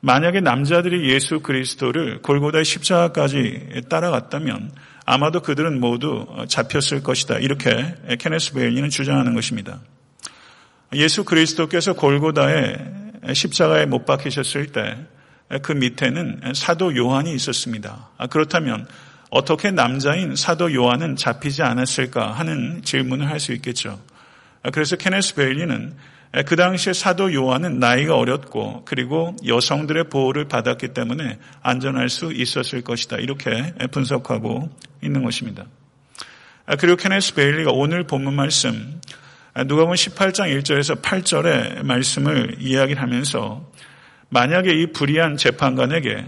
만약에 0.00 0.40
남자들이 0.40 1.10
예수 1.10 1.40
그리스도를 1.40 2.22
골고다의 2.22 2.64
십자가까지 2.64 3.82
따라갔다면 3.90 4.72
아마도 5.04 5.40
그들은 5.40 5.78
모두 5.80 6.26
잡혔을 6.48 7.02
것이다. 7.02 7.38
이렇게 7.38 7.94
케네스 8.18 8.54
베일리는 8.54 8.88
주장하는 8.88 9.34
것입니다. 9.34 9.80
예수 10.94 11.24
그리스도께서 11.24 11.92
골고다에 11.92 12.99
십자가에 13.32 13.86
못 13.86 14.04
박히셨을 14.04 14.72
때 14.72 14.96
그 15.62 15.72
밑에는 15.72 16.52
사도 16.54 16.96
요한이 16.96 17.34
있었습니다. 17.34 18.08
아, 18.16 18.26
그렇다면 18.28 18.86
어떻게 19.30 19.70
남자인 19.70 20.36
사도 20.36 20.72
요한은 20.72 21.16
잡히지 21.16 21.62
않았을까 21.62 22.32
하는 22.32 22.82
질문을 22.82 23.28
할 23.28 23.40
수 23.40 23.52
있겠죠. 23.54 24.00
아, 24.62 24.70
그래서 24.70 24.96
케네스 24.96 25.34
베일리는 25.34 25.96
그 26.46 26.54
당시에 26.54 26.92
사도 26.92 27.34
요한은 27.34 27.80
나이가 27.80 28.16
어렸고 28.16 28.84
그리고 28.84 29.34
여성들의 29.44 30.04
보호를 30.10 30.46
받았기 30.46 30.94
때문에 30.94 31.40
안전할 31.62 32.08
수 32.08 32.32
있었을 32.32 32.82
것이다. 32.82 33.16
이렇게 33.16 33.74
분석하고 33.90 34.70
있는 35.02 35.24
것입니다. 35.24 35.64
아, 36.66 36.76
그리고 36.76 36.96
케네스 36.96 37.34
베일리가 37.34 37.72
오늘 37.72 38.04
본문 38.04 38.34
말씀 38.34 39.00
누가복음 39.56 39.94
18장 39.94 40.56
1절에서 40.62 41.02
8절의 41.02 41.82
말씀을 41.82 42.56
이야기를 42.60 43.02
하면서 43.02 43.68
만약에 44.28 44.72
이 44.72 44.86
불의한 44.92 45.36
재판관에게 45.36 46.24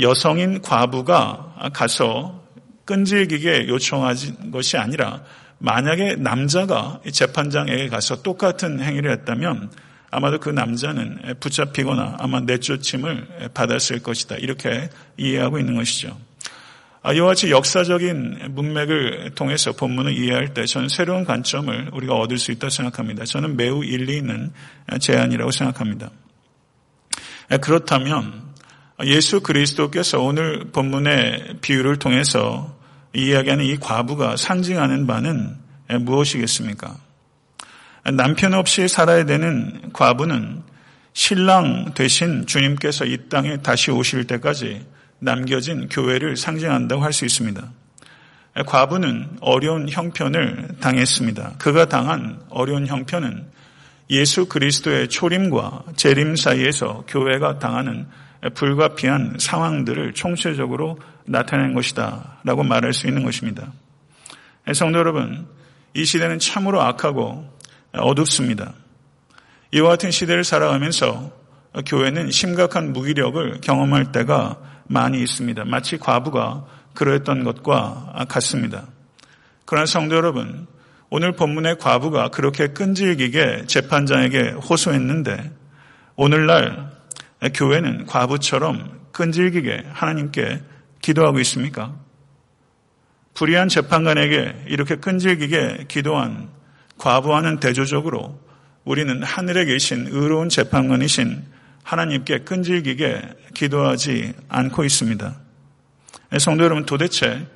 여성인 0.00 0.60
과부가 0.60 1.70
가서 1.72 2.44
끈질기게 2.84 3.68
요청한 3.68 4.16
것이 4.50 4.76
아니라 4.76 5.22
만약에 5.58 6.16
남자가 6.16 7.00
재판장에게 7.10 7.88
가서 7.88 8.22
똑같은 8.22 8.80
행위를 8.80 9.12
했다면 9.12 9.70
아마도 10.10 10.40
그 10.40 10.50
남자는 10.50 11.36
붙잡히거나 11.38 12.16
아마 12.18 12.40
내쫓임을 12.40 13.50
받았을 13.54 14.02
것이다. 14.02 14.36
이렇게 14.36 14.88
이해하고 15.16 15.58
있는 15.58 15.76
것이죠. 15.76 16.16
아, 17.08 17.14
이와 17.14 17.28
같이 17.28 17.50
역사적인 17.50 18.50
문맥을 18.50 19.30
통해서 19.34 19.72
본문을 19.72 20.12
이해할 20.12 20.52
때 20.52 20.66
저는 20.66 20.90
새로운 20.90 21.24
관점을 21.24 21.88
우리가 21.94 22.14
얻을 22.14 22.36
수 22.36 22.52
있다고 22.52 22.68
생각합니다. 22.68 23.24
저는 23.24 23.56
매우 23.56 23.82
일리 23.82 24.18
있는 24.18 24.52
제안이라고 25.00 25.50
생각합니다. 25.50 26.10
그렇다면 27.62 28.42
예수 29.04 29.40
그리스도께서 29.40 30.20
오늘 30.20 30.70
본문의 30.70 31.60
비유를 31.62 31.96
통해서 31.98 32.76
이야기하는 33.14 33.64
이 33.64 33.78
과부가 33.78 34.36
상징하는 34.36 35.06
바는 35.06 35.56
무엇이겠습니까? 36.00 36.94
남편 38.18 38.52
없이 38.52 38.86
살아야 38.86 39.24
되는 39.24 39.92
과부는 39.94 40.62
신랑 41.14 41.94
되신 41.94 42.44
주님께서 42.44 43.06
이 43.06 43.30
땅에 43.30 43.56
다시 43.62 43.90
오실 43.90 44.26
때까지 44.26 44.84
남겨진 45.20 45.88
교회를 45.88 46.36
상징한다고 46.36 47.02
할 47.02 47.12
수 47.12 47.24
있습니다. 47.24 47.62
과부는 48.66 49.38
어려운 49.40 49.88
형편을 49.88 50.76
당했습니다. 50.80 51.54
그가 51.58 51.86
당한 51.86 52.40
어려운 52.48 52.86
형편은 52.86 53.46
예수 54.10 54.46
그리스도의 54.46 55.08
초림과 55.08 55.84
재림 55.96 56.34
사이에서 56.34 57.04
교회가 57.06 57.58
당하는 57.58 58.06
불가피한 58.54 59.36
상황들을 59.38 60.14
총체적으로 60.14 60.98
나타낸 61.24 61.74
것이다 61.74 62.40
라고 62.44 62.62
말할 62.62 62.92
수 62.92 63.06
있는 63.06 63.22
것입니다. 63.22 63.72
성도 64.72 64.98
여러분, 64.98 65.46
이 65.94 66.04
시대는 66.04 66.38
참으로 66.38 66.80
악하고 66.80 67.48
어둡습니다. 67.92 68.72
이와 69.72 69.90
같은 69.90 70.10
시대를 70.10 70.44
살아가면서 70.44 71.30
교회는 71.86 72.30
심각한 72.30 72.92
무기력을 72.92 73.60
경험할 73.60 74.12
때가 74.12 74.58
많이 74.88 75.22
있습니다. 75.22 75.64
마치 75.64 75.98
과부가 75.98 76.66
그러했던 76.94 77.44
것과 77.44 78.26
같습니다. 78.28 78.88
그러나 79.64 79.86
성도 79.86 80.16
여러분, 80.16 80.66
오늘 81.10 81.32
본문의 81.32 81.78
과부가 81.78 82.28
그렇게 82.28 82.68
끈질기게 82.68 83.64
재판장에게 83.66 84.50
호소했는데 84.50 85.52
오늘날 86.16 86.90
교회는 87.54 88.06
과부처럼 88.06 88.98
끈질기게 89.12 89.84
하나님께 89.92 90.62
기도하고 91.00 91.38
있습니까? 91.40 91.94
불의한 93.34 93.68
재판관에게 93.68 94.64
이렇게 94.66 94.96
끈질기게 94.96 95.84
기도한 95.88 96.48
과부와는 96.98 97.60
대조적으로 97.60 98.40
우리는 98.84 99.22
하늘에 99.22 99.64
계신 99.64 100.08
의로운 100.10 100.48
재판관이신 100.48 101.44
하나님께 101.88 102.40
끈질기게 102.40 103.22
기도하지 103.54 104.34
않고 104.50 104.84
있습니다. 104.84 105.40
성도 106.38 106.64
여러분 106.64 106.84
도대체 106.84 107.46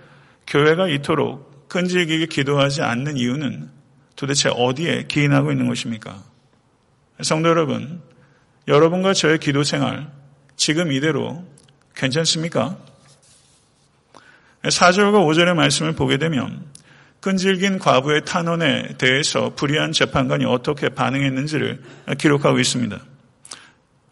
교회가 0.46 0.88
이토록 0.88 1.68
끈질기게 1.68 2.26
기도하지 2.26 2.80
않는 2.80 3.18
이유는 3.18 3.68
도대체 4.16 4.48
어디에 4.48 5.04
기인하고 5.06 5.52
있는 5.52 5.68
것입니까? 5.68 6.22
성도 7.20 7.50
여러분, 7.50 8.00
여러분과 8.68 9.12
저의 9.12 9.38
기도 9.38 9.64
생활 9.64 10.10
지금 10.56 10.92
이대로 10.92 11.44
괜찮습니까? 11.94 12.78
4절과 14.62 15.26
5절의 15.26 15.54
말씀을 15.54 15.92
보게 15.92 16.16
되면 16.16 16.64
끈질긴 17.20 17.78
과부의 17.78 18.24
탄원에 18.24 18.96
대해서 18.96 19.54
불의한 19.54 19.92
재판관이 19.92 20.46
어떻게 20.46 20.88
반응했는지를 20.88 21.82
기록하고 22.16 22.58
있습니다. 22.58 23.11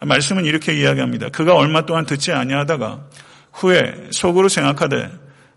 말씀은 0.00 0.44
이렇게 0.44 0.74
이야기합니다. 0.74 1.28
그가 1.28 1.54
얼마 1.54 1.84
동안 1.84 2.06
듣지 2.06 2.32
아니하다가 2.32 3.00
후에 3.52 4.08
속으로 4.12 4.48
생각하되 4.48 5.10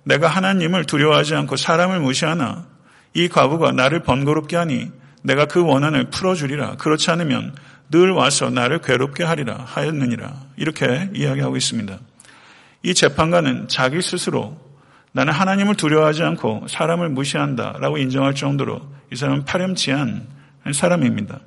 내가 0.04 0.28
하나님을 0.28 0.86
두려워하지 0.86 1.36
않고 1.36 1.56
사람을 1.56 2.00
무시하나 2.00 2.66
이 3.14 3.30
과부가 3.30 3.72
나를 3.72 4.04
번거롭게 4.04 4.58
하니 4.58 4.92
내가 5.22 5.46
그 5.46 5.64
원한을 5.64 6.10
풀어주리라. 6.10 6.76
그렇지 6.76 7.10
않으면 7.12 7.56
늘 7.90 8.12
와서 8.12 8.50
나를 8.50 8.82
괴롭게 8.82 9.24
하리라 9.24 9.64
하였느니라. 9.66 10.34
이렇게 10.58 11.10
이야기하고 11.14 11.56
있습니다. 11.56 11.98
이 12.84 12.94
재판관은 12.94 13.70
자기 13.70 14.02
스스로 14.02 14.58
나는 15.14 15.32
하나님을 15.32 15.76
두려워하지 15.76 16.24
않고 16.24 16.66
사람을 16.68 17.10
무시한다 17.10 17.78
라고 17.80 17.98
인정할 17.98 18.34
정도로 18.34 18.82
이 19.12 19.16
사람은 19.16 19.46
파렴치한 19.46 20.28
사람입니다. 20.74 21.40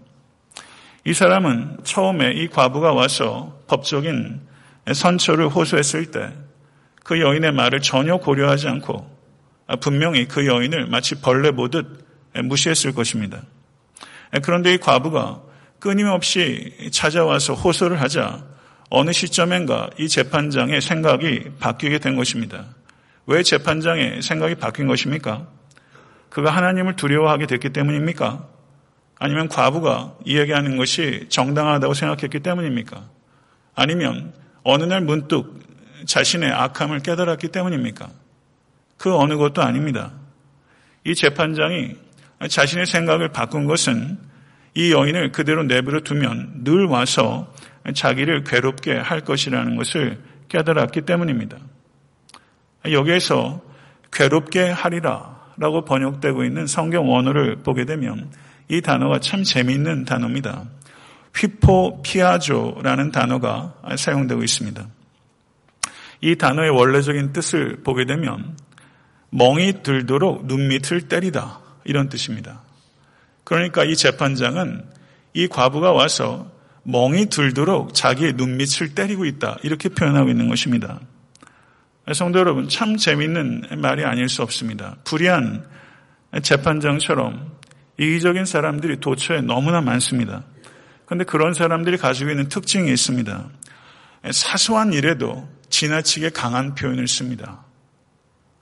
이 1.06 1.14
사람은 1.14 1.78
처음에 1.84 2.32
이 2.32 2.48
과부가 2.48 2.92
와서 2.92 3.58
법적인 3.68 4.40
선처를 4.92 5.48
호소했을 5.48 6.10
때 6.10 6.46
그 7.06 7.20
여인의 7.20 7.52
말을 7.52 7.82
전혀 7.82 8.16
고려하지 8.16 8.66
않고 8.66 9.08
분명히 9.80 10.26
그 10.26 10.44
여인을 10.44 10.88
마치 10.88 11.14
벌레 11.14 11.52
보듯 11.52 12.04
무시했을 12.34 12.94
것입니다. 12.94 13.42
그런데 14.42 14.74
이 14.74 14.78
과부가 14.78 15.40
끊임없이 15.78 16.90
찾아와서 16.90 17.54
호소를 17.54 18.00
하자 18.00 18.44
어느 18.90 19.12
시점엔가 19.12 19.90
이 20.00 20.08
재판장의 20.08 20.80
생각이 20.80 21.52
바뀌게 21.60 22.00
된 22.00 22.16
것입니다. 22.16 22.64
왜 23.26 23.44
재판장의 23.44 24.22
생각이 24.22 24.56
바뀐 24.56 24.88
것입니까? 24.88 25.46
그가 26.28 26.50
하나님을 26.50 26.96
두려워하게 26.96 27.46
됐기 27.46 27.70
때문입니까? 27.70 28.48
아니면 29.18 29.48
과부가 29.48 30.14
이야기하는 30.24 30.76
것이 30.76 31.26
정당하다고 31.28 31.94
생각했기 31.94 32.40
때문입니까? 32.40 33.08
아니면 33.74 34.32
어느 34.62 34.84
날 34.84 35.00
문득 35.00 35.60
자신의 36.04 36.50
악함을 36.52 37.00
깨달았기 37.00 37.48
때문입니까? 37.48 38.10
그 38.98 39.14
어느 39.14 39.36
것도 39.36 39.62
아닙니다. 39.62 40.12
이 41.04 41.14
재판장이 41.14 41.96
자신의 42.48 42.86
생각을 42.86 43.32
바꾼 43.32 43.66
것은 43.66 44.18
이 44.74 44.92
여인을 44.92 45.32
그대로 45.32 45.62
내버려 45.62 46.00
두면 46.00 46.64
늘 46.64 46.84
와서 46.84 47.52
자기를 47.94 48.44
괴롭게 48.44 48.94
할 48.96 49.20
것이라는 49.22 49.76
것을 49.76 50.18
깨달았기 50.48 51.02
때문입니다. 51.02 51.56
여기에서 52.90 53.62
괴롭게 54.12 54.68
하리라 54.68 55.36
라고 55.56 55.84
번역되고 55.84 56.44
있는 56.44 56.66
성경 56.66 57.10
원어를 57.10 57.56
보게 57.62 57.86
되면 57.86 58.30
이 58.68 58.80
단어가 58.80 59.20
참 59.20 59.44
재미있는 59.44 60.04
단어입니다. 60.04 60.64
휘포피아조라는 61.34 63.12
단어가 63.12 63.74
사용되고 63.96 64.42
있습니다. 64.42 64.86
이 66.22 66.36
단어의 66.36 66.70
원래적인 66.70 67.32
뜻을 67.32 67.82
보게 67.84 68.06
되면 68.06 68.56
멍이 69.30 69.82
들도록 69.82 70.46
눈밑을 70.46 71.08
때리다 71.08 71.60
이런 71.84 72.08
뜻입니다. 72.08 72.62
그러니까 73.44 73.84
이 73.84 73.94
재판장은 73.94 74.84
이 75.34 75.46
과부가 75.46 75.92
와서 75.92 76.50
멍이 76.84 77.26
들도록 77.26 77.94
자기의 77.94 78.34
눈밑을 78.34 78.94
때리고 78.94 79.24
있다 79.26 79.58
이렇게 79.62 79.88
표현하고 79.88 80.30
있는 80.30 80.48
것입니다. 80.48 81.00
성도 82.14 82.38
여러분 82.38 82.68
참 82.68 82.96
재밌는 82.96 83.80
말이 83.80 84.04
아닐 84.04 84.28
수 84.28 84.42
없습니다. 84.42 84.96
불의한 85.04 85.64
재판장처럼 86.42 87.55
이기적인 87.98 88.44
사람들이 88.44 89.00
도처에 89.00 89.40
너무나 89.40 89.80
많습니다. 89.80 90.44
그런데 91.06 91.24
그런 91.24 91.54
사람들이 91.54 91.96
가지고 91.96 92.30
있는 92.30 92.48
특징이 92.48 92.90
있습니다. 92.90 93.48
사소한 94.32 94.92
일에도 94.92 95.48
지나치게 95.70 96.30
강한 96.30 96.74
표현을 96.74 97.08
씁니다. 97.08 97.64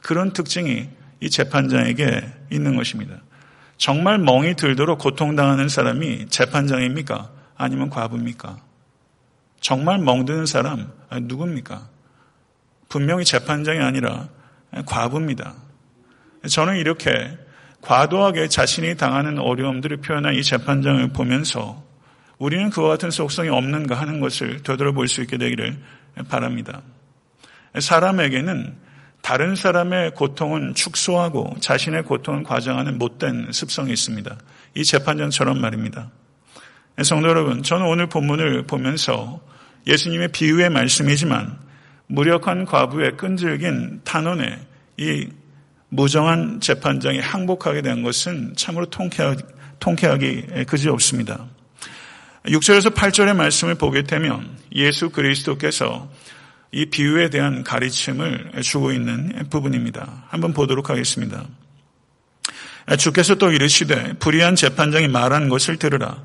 그런 0.02 0.32
특징이 0.32 0.88
이 1.20 1.30
재판장에게 1.30 2.22
있는 2.50 2.76
것입니다. 2.76 3.16
정말 3.76 4.18
멍이 4.18 4.54
들도록 4.56 4.98
고통당하는 4.98 5.68
사람이 5.68 6.26
재판장입니까? 6.28 7.30
아니면 7.56 7.90
과부입니까? 7.90 8.58
정말 9.60 9.98
멍드는 9.98 10.46
사람 10.46 10.92
누굽니까? 11.10 11.88
분명히 12.88 13.24
재판장이 13.24 13.80
아니라 13.80 14.28
과부입니다. 14.86 15.54
저는 16.48 16.76
이렇게 16.76 17.38
과도하게 17.84 18.48
자신이 18.48 18.96
당하는 18.96 19.38
어려움들을 19.38 19.98
표현한 19.98 20.34
이 20.34 20.42
재판장을 20.42 21.06
보면서 21.12 21.82
우리는 22.38 22.70
그와 22.70 22.88
같은 22.88 23.10
속성이 23.10 23.50
없는가 23.50 23.94
하는 23.94 24.20
것을 24.20 24.62
되돌아볼 24.62 25.06
수 25.06 25.20
있게 25.22 25.36
되기를 25.36 25.76
바랍니다. 26.28 26.80
사람에게는 27.78 28.74
다른 29.20 29.54
사람의 29.54 30.12
고통은 30.12 30.74
축소하고 30.74 31.56
자신의 31.60 32.04
고통을 32.04 32.42
과장하는 32.42 32.98
못된 32.98 33.52
습성이 33.52 33.92
있습니다. 33.92 34.36
이 34.74 34.84
재판장처럼 34.84 35.60
말입니다. 35.60 36.10
성도 37.02 37.28
여러분, 37.28 37.62
저는 37.62 37.86
오늘 37.86 38.06
본문을 38.06 38.66
보면서 38.66 39.40
예수님의 39.86 40.28
비유의 40.28 40.70
말씀이지만 40.70 41.58
무력한 42.06 42.64
과부의 42.64 43.16
끈질긴 43.16 44.02
탄원에 44.04 44.58
이 44.96 45.28
무정한 45.94 46.60
재판장이 46.60 47.20
항복하게 47.20 47.82
된 47.82 48.02
것은 48.02 48.54
참으로 48.56 48.86
통쾌하기, 48.86 50.64
그지 50.66 50.88
없습니다. 50.88 51.46
6절에서 52.46 52.94
8절의 52.94 53.36
말씀을 53.36 53.76
보게 53.76 54.02
되면 54.02 54.58
예수 54.74 55.10
그리스도께서 55.10 56.10
이 56.72 56.86
비유에 56.86 57.30
대한 57.30 57.62
가르침을 57.62 58.60
주고 58.62 58.90
있는 58.90 59.46
부분입니다. 59.50 60.24
한번 60.28 60.52
보도록 60.52 60.90
하겠습니다. 60.90 61.44
주께서 62.98 63.36
또 63.36 63.52
이르시되 63.52 64.14
불의한 64.14 64.56
재판장이 64.56 65.06
말한 65.06 65.48
것을 65.48 65.76
들으라. 65.76 66.22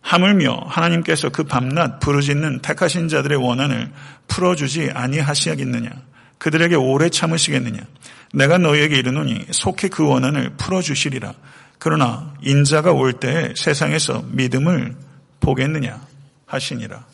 하물며 0.00 0.64
하나님께서 0.66 1.28
그 1.28 1.44
밤낮 1.44 2.00
부르짖는 2.00 2.60
택하신 2.62 3.08
자들의 3.08 3.36
원한을 3.36 3.92
풀어주지 4.28 4.90
아니하시겠느냐. 4.94 5.90
그들에게 6.38 6.74
오래 6.74 7.10
참으시겠느냐. 7.10 7.80
내가 8.32 8.58
너희에게 8.58 8.96
이르노니 8.96 9.46
속히 9.50 9.88
그 9.88 10.06
원한을 10.06 10.50
풀어주시리라. 10.56 11.34
그러나 11.78 12.34
인자가 12.42 12.92
올 12.92 13.14
때에 13.14 13.54
세상에서 13.56 14.22
믿음을 14.28 14.94
보겠느냐 15.40 16.00
하시니라. 16.46 17.04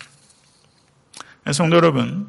성도 1.53 1.77
여러분, 1.77 2.29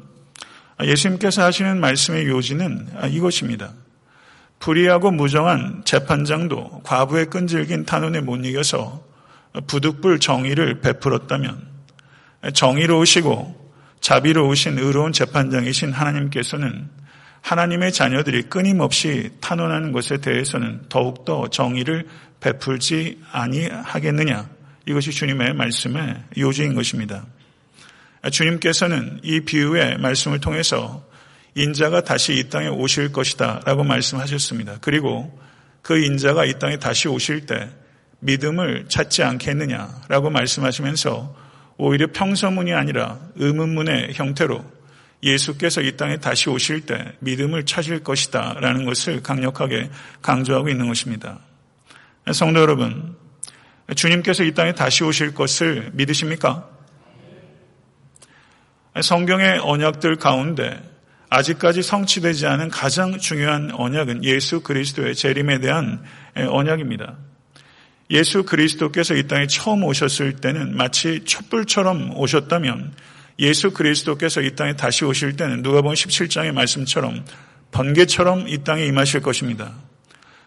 예수님께서 0.82 1.42
하시는 1.42 1.80
말씀의 1.80 2.28
요지는 2.28 2.88
이것입니다. 3.10 3.72
불의하고 4.60 5.10
무정한 5.10 5.82
재판장도 5.84 6.82
과부의 6.84 7.26
끈질긴 7.26 7.84
탄원에 7.84 8.20
못 8.20 8.36
이겨서 8.44 9.04
부득불 9.66 10.20
정의를 10.20 10.80
베풀었다면 10.80 11.66
정의로우시고 12.54 13.70
자비로우신 14.00 14.78
의로운 14.78 15.12
재판장이신 15.12 15.92
하나님께서는 15.92 16.88
하나님의 17.40 17.92
자녀들이 17.92 18.42
끊임없이 18.42 19.30
탄원하는 19.40 19.92
것에 19.92 20.18
대해서는 20.18 20.82
더욱더 20.88 21.48
정의를 21.48 22.06
베풀지 22.40 23.20
아니하겠느냐. 23.32 24.48
이것이 24.86 25.10
주님의 25.10 25.54
말씀의 25.54 26.16
요지인 26.38 26.74
것입니다. 26.74 27.24
주님께서는 28.30 29.20
이 29.22 29.40
비유의 29.40 29.98
말씀을 29.98 30.40
통해서 30.40 31.06
인자가 31.54 32.02
다시 32.02 32.34
이 32.34 32.48
땅에 32.48 32.68
오실 32.68 33.12
것이다 33.12 33.62
라고 33.64 33.84
말씀하셨습니다. 33.84 34.78
그리고 34.80 35.38
그 35.82 35.98
인자가 35.98 36.44
이 36.44 36.58
땅에 36.58 36.78
다시 36.78 37.08
오실 37.08 37.46
때 37.46 37.68
믿음을 38.20 38.86
찾지 38.88 39.22
않겠느냐 39.22 40.02
라고 40.08 40.30
말씀하시면서 40.30 41.34
오히려 41.76 42.08
평서문이 42.12 42.72
아니라 42.72 43.18
의문문의 43.36 44.14
형태로 44.14 44.77
예수께서 45.22 45.82
이 45.82 45.96
땅에 45.96 46.18
다시 46.18 46.48
오실 46.48 46.86
때 46.86 47.12
믿음을 47.20 47.66
찾을 47.66 48.04
것이다 48.04 48.58
라는 48.60 48.84
것을 48.84 49.22
강력하게 49.22 49.90
강조하고 50.22 50.68
있는 50.68 50.86
것입니다. 50.86 51.40
성도 52.32 52.60
여러분, 52.60 53.16
주님께서 53.94 54.44
이 54.44 54.54
땅에 54.54 54.74
다시 54.74 55.02
오실 55.02 55.34
것을 55.34 55.90
믿으십니까? 55.94 56.68
성경의 59.00 59.60
언약들 59.60 60.16
가운데 60.16 60.80
아직까지 61.30 61.82
성취되지 61.82 62.46
않은 62.46 62.68
가장 62.70 63.18
중요한 63.18 63.70
언약은 63.72 64.24
예수 64.24 64.62
그리스도의 64.62 65.14
재림에 65.14 65.60
대한 65.60 66.02
언약입니다. 66.34 67.16
예수 68.10 68.44
그리스도께서 68.44 69.14
이 69.14 69.26
땅에 69.26 69.46
처음 69.46 69.84
오셨을 69.84 70.36
때는 70.36 70.76
마치 70.76 71.24
촛불처럼 71.24 72.16
오셨다면 72.16 72.94
예수 73.38 73.70
그리스도께서 73.70 74.40
이 74.40 74.54
땅에 74.56 74.74
다시 74.74 75.04
오실 75.04 75.36
때는 75.36 75.62
누가 75.62 75.80
보면 75.80 75.94
17장의 75.94 76.52
말씀처럼 76.52 77.24
번개처럼 77.70 78.48
이 78.48 78.64
땅에 78.64 78.84
임하실 78.86 79.20
것입니다. 79.20 79.72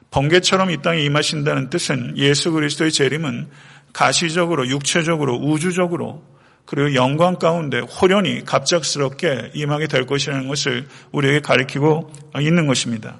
번개처럼 0.10 0.72
이 0.72 0.82
땅에 0.82 1.02
임하신다는 1.02 1.70
뜻은 1.70 2.18
예수 2.18 2.52
그리스도의 2.52 2.92
재림은 2.92 3.48
가시적으로 3.94 4.68
육체적으로 4.68 5.38
우주적으로 5.38 6.24
그리고 6.66 6.94
영광 6.96 7.36
가운데 7.36 7.80
호련히 7.80 8.44
갑작스럽게 8.46 9.52
임하게 9.54 9.88
될 9.88 10.06
것이라는 10.06 10.48
것을 10.48 10.88
우리에게 11.12 11.40
가리키고 11.40 12.12
있는 12.40 12.68
것입니다. 12.68 13.18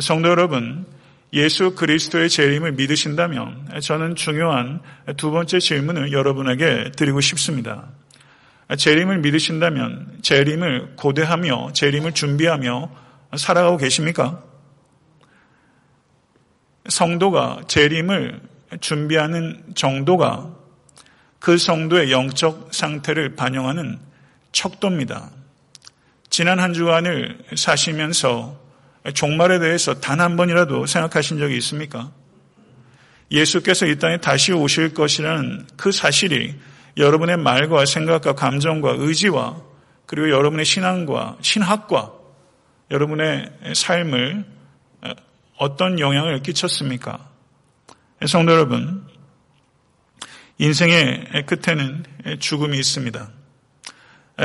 성도 0.00 0.28
여러분, 0.30 0.86
예수 1.32 1.74
그리스도의 1.74 2.28
재림을 2.28 2.72
믿으신다면 2.72 3.80
저는 3.80 4.14
중요한 4.14 4.80
두 5.16 5.30
번째 5.30 5.58
질문을 5.58 6.12
여러분에게 6.12 6.92
드리고 6.96 7.20
싶습니다. 7.20 7.88
재림을 8.76 9.18
믿으신다면 9.18 10.20
재림을 10.22 10.96
고대하며 10.96 11.72
재림을 11.74 12.12
준비하며 12.12 12.90
살아가고 13.36 13.76
계십니까? 13.76 14.42
성도가 16.88 17.62
재림을 17.66 18.40
준비하는 18.80 19.62
정도가 19.74 20.50
그 21.38 21.58
성도의 21.58 22.10
영적 22.10 22.70
상태를 22.72 23.36
반영하는 23.36 23.98
척도입니다. 24.52 25.30
지난 26.30 26.58
한 26.58 26.72
주간을 26.72 27.38
사시면서 27.54 28.58
종말에 29.12 29.58
대해서 29.58 29.94
단 30.00 30.20
한 30.20 30.36
번이라도 30.36 30.86
생각하신 30.86 31.38
적이 31.38 31.56
있습니까? 31.58 32.10
예수께서 33.30 33.86
이 33.86 33.98
땅에 33.98 34.18
다시 34.18 34.52
오실 34.52 34.94
것이라는 34.94 35.66
그 35.76 35.92
사실이 35.92 36.54
여러분의 36.96 37.36
말과 37.38 37.84
생각과 37.84 38.34
감정과 38.34 38.96
의지와 38.98 39.62
그리고 40.06 40.30
여러분의 40.30 40.64
신앙과 40.64 41.38
신학과 41.40 42.12
여러분의 42.90 43.50
삶을 43.74 44.44
어떤 45.58 45.98
영향을 45.98 46.42
끼쳤습니까? 46.42 47.30
성도 48.26 48.52
여러분, 48.52 49.06
인생의 50.58 51.46
끝에는 51.46 52.04
죽음이 52.38 52.78
있습니다. 52.78 53.28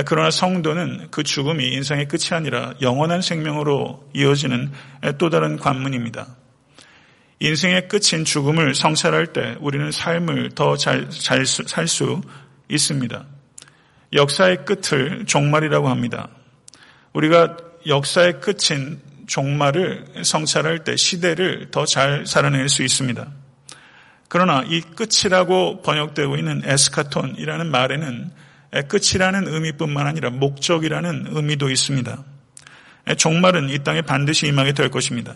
그러나 0.05 0.31
성도는 0.31 1.07
그 1.11 1.23
죽음이 1.23 1.67
인생의 1.73 2.07
끝이 2.07 2.29
아니라 2.31 2.73
영원한 2.81 3.21
생명으로 3.21 4.09
이어지는 4.13 4.71
또 5.17 5.29
다른 5.29 5.57
관문입니다. 5.57 6.35
인생의 7.39 7.87
끝인 7.87 8.25
죽음을 8.25 8.75
성찰할 8.75 9.27
때 9.27 9.55
우리는 9.61 9.91
삶을 9.91 10.51
더 10.55 10.75
잘 10.75 11.07
살수 11.11 12.21
있습니다. 12.67 13.25
역사의 14.13 14.65
끝을 14.65 15.25
종말이라고 15.25 15.87
합니다. 15.87 16.27
우리가 17.13 17.55
역사의 17.87 18.41
끝인 18.41 18.99
종말을 19.27 20.23
성찰할 20.23 20.83
때 20.83 20.97
시대를 20.97 21.71
더 21.71 21.85
잘 21.85 22.25
살아낼 22.25 22.67
수 22.67 22.83
있습니다. 22.83 23.27
그러나 24.27 24.63
이 24.67 24.81
끝이라고 24.81 25.81
번역되고 25.81 26.35
있는 26.35 26.61
에스카톤이라는 26.65 27.71
말에는 27.71 28.31
끝이라는 28.87 29.47
의미뿐만 29.47 30.05
아니라 30.07 30.29
목적이라는 30.29 31.27
의미도 31.29 31.69
있습니다. 31.69 32.23
종말은 33.17 33.69
이 33.69 33.79
땅에 33.79 34.01
반드시 34.01 34.47
임하게 34.47 34.73
될 34.73 34.89
것입니다. 34.89 35.35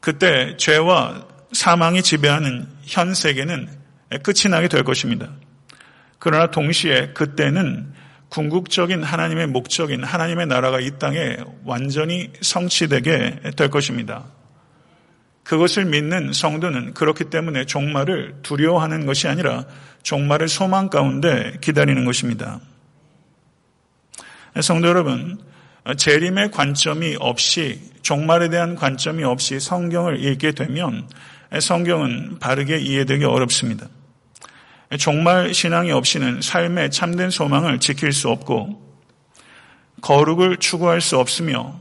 그때 0.00 0.56
죄와 0.56 1.26
사망이 1.52 2.02
지배하는 2.02 2.68
현 2.82 3.14
세계는 3.14 3.68
끝이 4.22 4.50
나게 4.50 4.68
될 4.68 4.84
것입니다. 4.84 5.30
그러나 6.18 6.50
동시에 6.50 7.12
그때는 7.14 7.92
궁극적인 8.28 9.02
하나님의 9.02 9.46
목적인 9.46 10.04
하나님의 10.04 10.46
나라가 10.46 10.80
이 10.80 10.98
땅에 10.98 11.36
완전히 11.64 12.30
성취되게 12.40 13.40
될 13.56 13.70
것입니다. 13.70 14.26
그것을 15.44 15.86
믿는 15.86 16.34
성도는 16.34 16.92
그렇기 16.92 17.30
때문에 17.30 17.64
종말을 17.64 18.40
두려워하는 18.42 19.06
것이 19.06 19.28
아니라 19.28 19.64
종말을 20.02 20.48
소망 20.48 20.90
가운데 20.90 21.56
기다리는 21.62 22.04
것입니다. 22.04 22.60
성도 24.60 24.88
여러분, 24.88 25.38
재림의 25.96 26.50
관점이 26.50 27.16
없이 27.18 27.80
종말에 28.08 28.48
대한 28.48 28.74
관점이 28.74 29.22
없이 29.22 29.60
성경을 29.60 30.24
읽게 30.24 30.52
되면 30.52 31.06
성경은 31.60 32.38
바르게 32.38 32.78
이해되기 32.78 33.26
어렵습니다. 33.26 33.86
종말 34.98 35.52
신앙이 35.52 35.92
없이는 35.92 36.40
삶의 36.40 36.90
참된 36.90 37.28
소망을 37.28 37.80
지킬 37.80 38.12
수 38.12 38.30
없고 38.30 38.80
거룩을 40.00 40.56
추구할 40.56 41.02
수 41.02 41.18
없으며 41.18 41.78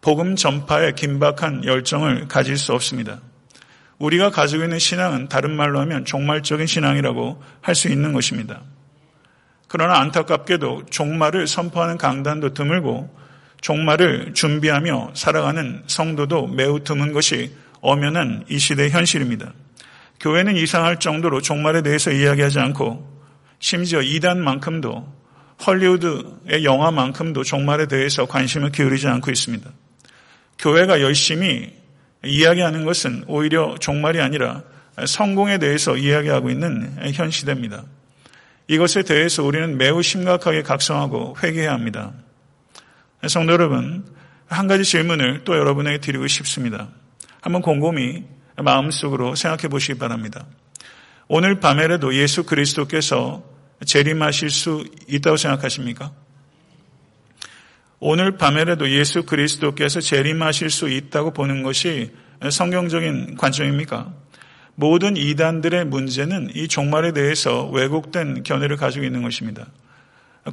복음 0.00 0.36
전파에 0.36 0.92
긴박한 0.92 1.66
열정을 1.66 2.28
가질 2.28 2.56
수 2.56 2.72
없습니다. 2.72 3.20
우리가 3.98 4.30
가지고 4.30 4.64
있는 4.64 4.78
신앙은 4.78 5.28
다른 5.28 5.54
말로 5.54 5.80
하면 5.80 6.06
종말적인 6.06 6.66
신앙이라고 6.66 7.42
할 7.60 7.74
수 7.74 7.88
있는 7.88 8.14
것입니다. 8.14 8.62
그러나 9.66 9.98
안타깝게도 9.98 10.86
종말을 10.86 11.46
선포하는 11.46 11.98
강단도 11.98 12.54
드물고 12.54 13.27
종말을 13.60 14.34
준비하며 14.34 15.12
살아가는 15.14 15.82
성도도 15.86 16.46
매우 16.46 16.82
드문 16.84 17.12
것이 17.12 17.52
엄연한 17.80 18.44
이 18.48 18.58
시대의 18.58 18.90
현실입니다. 18.90 19.52
교회는 20.20 20.56
이상할 20.56 20.98
정도로 20.98 21.40
종말에 21.40 21.82
대해서 21.82 22.10
이야기하지 22.10 22.58
않고 22.58 23.18
심지어 23.60 24.02
이단만큼도 24.02 25.18
헐리우드의 25.66 26.64
영화만큼도 26.64 27.42
종말에 27.42 27.86
대해서 27.86 28.26
관심을 28.26 28.70
기울이지 28.70 29.08
않고 29.08 29.30
있습니다. 29.30 29.70
교회가 30.58 31.00
열심히 31.00 31.72
이야기하는 32.24 32.84
것은 32.84 33.24
오히려 33.26 33.76
종말이 33.78 34.20
아니라 34.20 34.62
성공에 35.06 35.58
대해서 35.58 35.96
이야기하고 35.96 36.50
있는 36.50 36.96
현 37.14 37.30
시대입니다. 37.30 37.84
이것에 38.66 39.02
대해서 39.02 39.44
우리는 39.44 39.78
매우 39.78 40.02
심각하게 40.02 40.62
각성하고 40.62 41.36
회개해야 41.42 41.72
합니다. 41.72 42.12
성도 43.26 43.52
여러분, 43.52 44.04
한 44.46 44.68
가지 44.68 44.84
질문을 44.84 45.42
또 45.44 45.56
여러분에게 45.56 45.98
드리고 45.98 46.26
싶습니다. 46.28 46.88
한번 47.40 47.62
곰곰이 47.62 48.24
마음속으로 48.56 49.34
생각해 49.34 49.68
보시기 49.68 49.98
바랍니다. 49.98 50.46
오늘 51.26 51.60
밤에라도 51.60 52.14
예수 52.14 52.44
그리스도께서 52.44 53.44
재림하실 53.84 54.50
수 54.50 54.84
있다고 55.08 55.36
생각하십니까? 55.36 56.12
오늘 58.00 58.36
밤에라도 58.36 58.88
예수 58.90 59.24
그리스도께서 59.24 60.00
재림하실 60.00 60.70
수 60.70 60.88
있다고 60.88 61.32
보는 61.32 61.62
것이 61.64 62.12
성경적인 62.50 63.36
관점입니까? 63.36 64.14
모든 64.76 65.16
이단들의 65.16 65.86
문제는 65.86 66.52
이 66.54 66.68
종말에 66.68 67.12
대해서 67.12 67.68
왜곡된 67.68 68.44
견해를 68.44 68.76
가지고 68.76 69.04
있는 69.04 69.22
것입니다. 69.22 69.66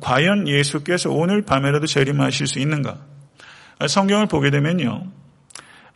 과연 0.01 0.47
예수께서 0.47 1.09
오늘 1.11 1.41
밤에라도 1.43 1.85
재림하실 1.85 2.47
수 2.47 2.59
있는가? 2.59 2.97
성경을 3.87 4.27
보게 4.27 4.49
되면요. 4.49 5.05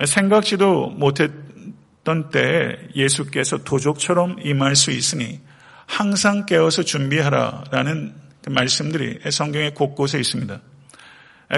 생각지도 0.06 0.90
못했던 0.90 2.30
때에 2.32 2.78
예수께서 2.96 3.64
도적처럼 3.64 4.38
임할 4.44 4.76
수 4.76 4.92
있으니 4.92 5.40
항상 5.86 6.46
깨어서 6.46 6.84
준비하라라는 6.84 8.14
말씀들이 8.48 9.20
성경의 9.30 9.74
곳곳에 9.74 10.20
있습니다. 10.20 10.62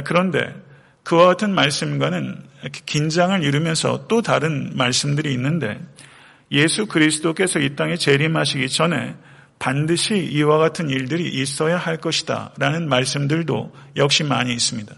그런데 0.06 0.56
그와 1.04 1.28
같은 1.28 1.54
말씀과는 1.54 2.44
긴장을 2.86 3.44
이루면서 3.44 4.08
또 4.08 4.22
다른 4.22 4.76
말씀들이 4.76 5.34
있는데 5.34 5.80
예수 6.52 6.86
그리스도께서 6.86 7.60
이 7.60 7.76
땅에 7.76 7.96
재림하시기 7.96 8.70
전에 8.70 9.16
반드시 9.62 10.16
이와 10.16 10.58
같은 10.58 10.90
일들이 10.90 11.30
있어야 11.30 11.78
할 11.78 11.98
것이다 11.98 12.52
라는 12.58 12.90
말씀들도 12.90 13.72
역시 13.96 14.24
많이 14.24 14.52
있습니다. 14.54 14.96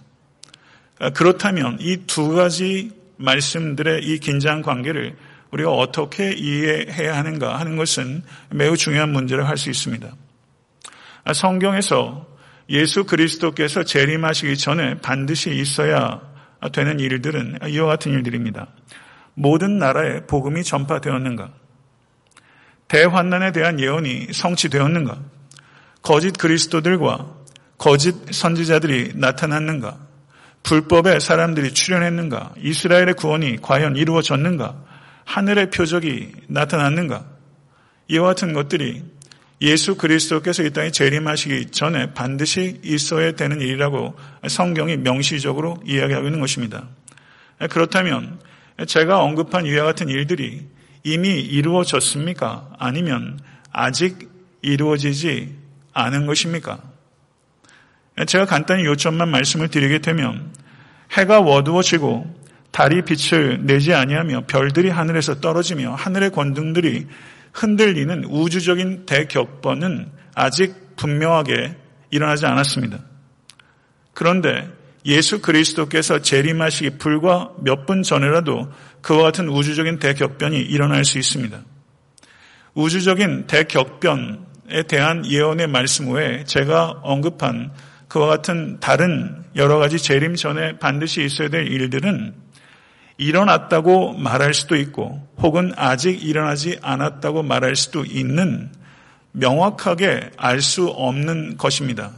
그렇다면 1.13 1.80
이 1.82 1.97
두 2.08 2.30
가지 2.30 2.91
말씀들의 3.17 4.06
이 4.06 4.19
긴장 4.19 4.62
관계를 4.62 5.17
우리가 5.52 5.69
어떻게 5.69 6.32
이해해야 6.32 7.17
하는가 7.17 7.60
하는 7.60 7.76
것은 7.76 8.23
매우 8.52 8.78
중요한 8.78 9.12
문제를 9.12 9.49
할 9.49 9.58
수 9.58 9.69
있습니다. 9.69 10.15
성경에서 11.34 12.26
예수 12.69 13.04
그리스도께서 13.04 13.84
재림하시기 13.84 14.56
전에 14.56 14.99
반드시 15.02 15.54
있어야 15.54 16.21
되는 16.71 17.02
일들은 17.02 17.60
이와 17.67 17.88
같은 17.88 18.13
일들입니다. 18.13 18.67
모든 19.34 19.78
나라에 19.78 20.21
복음이 20.21 20.63
전파되었는가? 20.63 21.62
대환난에 22.88 23.52
대한 23.52 23.80
예언이 23.80 24.28
성취되었는가? 24.32 25.19
거짓 26.02 26.38
그리스도들과 26.38 27.34
거짓 27.78 28.15
선지자들이 28.32 29.13
나타났는가? 29.15 29.98
불법의 30.63 31.19
사람들이 31.19 31.74
출현했는가? 31.74 32.54
이스라엘의 32.58 33.15
구원이 33.15 33.58
과연 33.62 33.96
이루어졌는가? 33.96 34.76
하늘의 35.26 35.69
표적이 35.72 36.32
나타났는가? 36.48 37.26
이와 38.08 38.28
같은 38.28 38.54
것들이 38.54 39.04
예수 39.62 39.96
그리스도께서 39.96 40.63
이 40.63 40.72
땅에 40.72 40.91
재림하시기 40.91 41.67
전에 41.72 42.13
반드시 42.13 42.82
있어야 42.84 43.32
되는 43.32 43.62
일이라고 43.62 44.15
성경이 44.48 44.98
명시적으로 44.98 45.82
이야기하고 45.86 46.28
있는 46.28 46.41
것입니다. 46.41 46.89
그렇다면 47.69 48.39
제가 48.88 49.22
언급한 49.22 49.65
이와 49.65 49.86
같은 49.86 50.10
일들이 50.10 50.67
이미 51.04 51.42
이루어졌습니까? 51.42 52.70
아니면 52.80 53.39
아직 53.72 54.30
이루어지지 54.62 55.56
않은 55.94 56.26
것입니까? 56.26 56.80
제가 58.26 58.46
간단히 58.46 58.86
요점만 58.86 59.30
말씀을 59.30 59.68
드리게 59.70 60.00
되면 60.00 60.54
해가 61.12 61.39
어두워지고 61.39 62.42
달이 62.72 63.04
빛을 63.04 63.66
내지 63.66 63.94
아니하며 63.94 64.46
별들이 64.48 64.89
하늘에서 64.89 65.39
떨어지며 65.42 65.94
하늘의 65.94 66.32
권등들이 66.32 67.08
흔들리는 67.54 68.26
우주적인 68.26 69.06
대격번은 69.06 70.12
아직 70.34 70.96
분명하게 70.96 71.76
일어나지 72.10 72.46
않았습니다. 72.46 73.00
그런데 74.13 74.68
예수 75.06 75.42
그리스도께서 75.42 76.22
재림하시기 76.22 76.98
불과 76.98 77.52
몇 77.62 77.86
분 77.86 78.04
전에라도 78.04 78.72
그와 79.04 79.24
같은 79.24 79.50
우주적인 79.50 80.00
대격변이 80.00 80.58
일어날 80.58 81.06
수 81.06 81.20
있습니다. 81.20 81.60
우주적인 82.74 83.46
대격변에 83.48 84.84
대한 84.88 85.30
예언의 85.30 85.68
말씀 85.68 86.12
외에 86.12 86.46
제가 86.46 87.02
언급한 87.04 87.72
그와 88.08 88.28
같은 88.28 88.80
다른 88.80 89.44
여러 89.56 89.78
가지 89.78 90.00
재림 90.00 90.36
전에 90.36 90.80
반드시 90.80 91.24
있어야 91.24 91.50
될 91.50 91.68
일들은 91.68 92.34
일어났다고 93.18 94.13
말할 94.13 94.54
수도 94.54 94.76
있고 94.78 95.28
혹은 95.38 95.74
아직 95.76 96.24
일어나지 96.24 96.80
않았다고 96.82 97.44
말할 97.44 97.76
수도 97.76 98.06
있는 98.06 98.72
명확하게 99.34 100.32
알 100.38 100.62
수 100.62 100.88
없는 100.88 101.58
것입니다. 101.58 102.12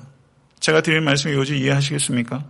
제가 0.60 0.82
드린 0.82 1.04
말씀 1.04 1.32
요즘 1.32 1.56
이해하시겠습니까? 1.56 2.45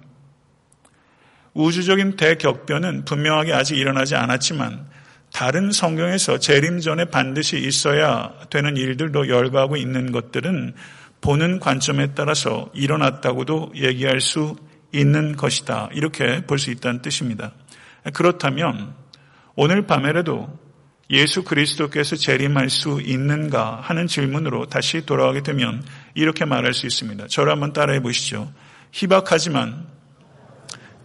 우주적인 1.55 2.17
대격변은 2.17 3.05
분명하게 3.05 3.53
아직 3.53 3.77
일어나지 3.77 4.15
않았지만 4.15 4.85
다른 5.33 5.71
성경에서 5.71 6.37
재림 6.37 6.81
전에 6.81 7.05
반드시 7.05 7.57
있어야 7.57 8.31
되는 8.49 8.77
일들도 8.77 9.27
열거하고 9.29 9.77
있는 9.77 10.11
것들은 10.11 10.73
보는 11.21 11.59
관점에 11.59 12.13
따라서 12.13 12.69
일어났다고도 12.73 13.71
얘기할 13.75 14.21
수 14.21 14.55
있는 14.91 15.35
것이다. 15.35 15.89
이렇게 15.93 16.45
볼 16.45 16.59
수 16.59 16.71
있다는 16.71 17.01
뜻입니다. 17.01 17.51
그렇다면 18.13 18.93
오늘 19.55 19.87
밤에라도 19.87 20.59
예수 21.09 21.43
그리스도께서 21.43 22.15
재림할 22.15 22.69
수 22.69 23.01
있는가 23.01 23.79
하는 23.81 24.07
질문으로 24.07 24.67
다시 24.67 25.05
돌아가게 25.05 25.41
되면 25.41 25.83
이렇게 26.15 26.45
말할 26.45 26.73
수 26.73 26.85
있습니다. 26.85 27.27
저를 27.27 27.51
한번 27.51 27.73
따라해 27.73 28.01
보시죠. 28.01 28.51
희박하지만 28.91 29.94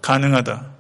가능하다. 0.03 0.71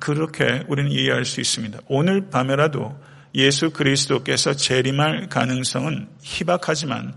그렇게 0.00 0.64
우리는 0.68 0.90
이해할 0.90 1.24
수 1.24 1.40
있습니다. 1.40 1.78
오늘 1.86 2.30
밤에라도 2.30 2.98
예수 3.34 3.70
그리스도께서 3.70 4.54
재림할 4.54 5.28
가능성은 5.28 6.08
희박하지만 6.22 7.14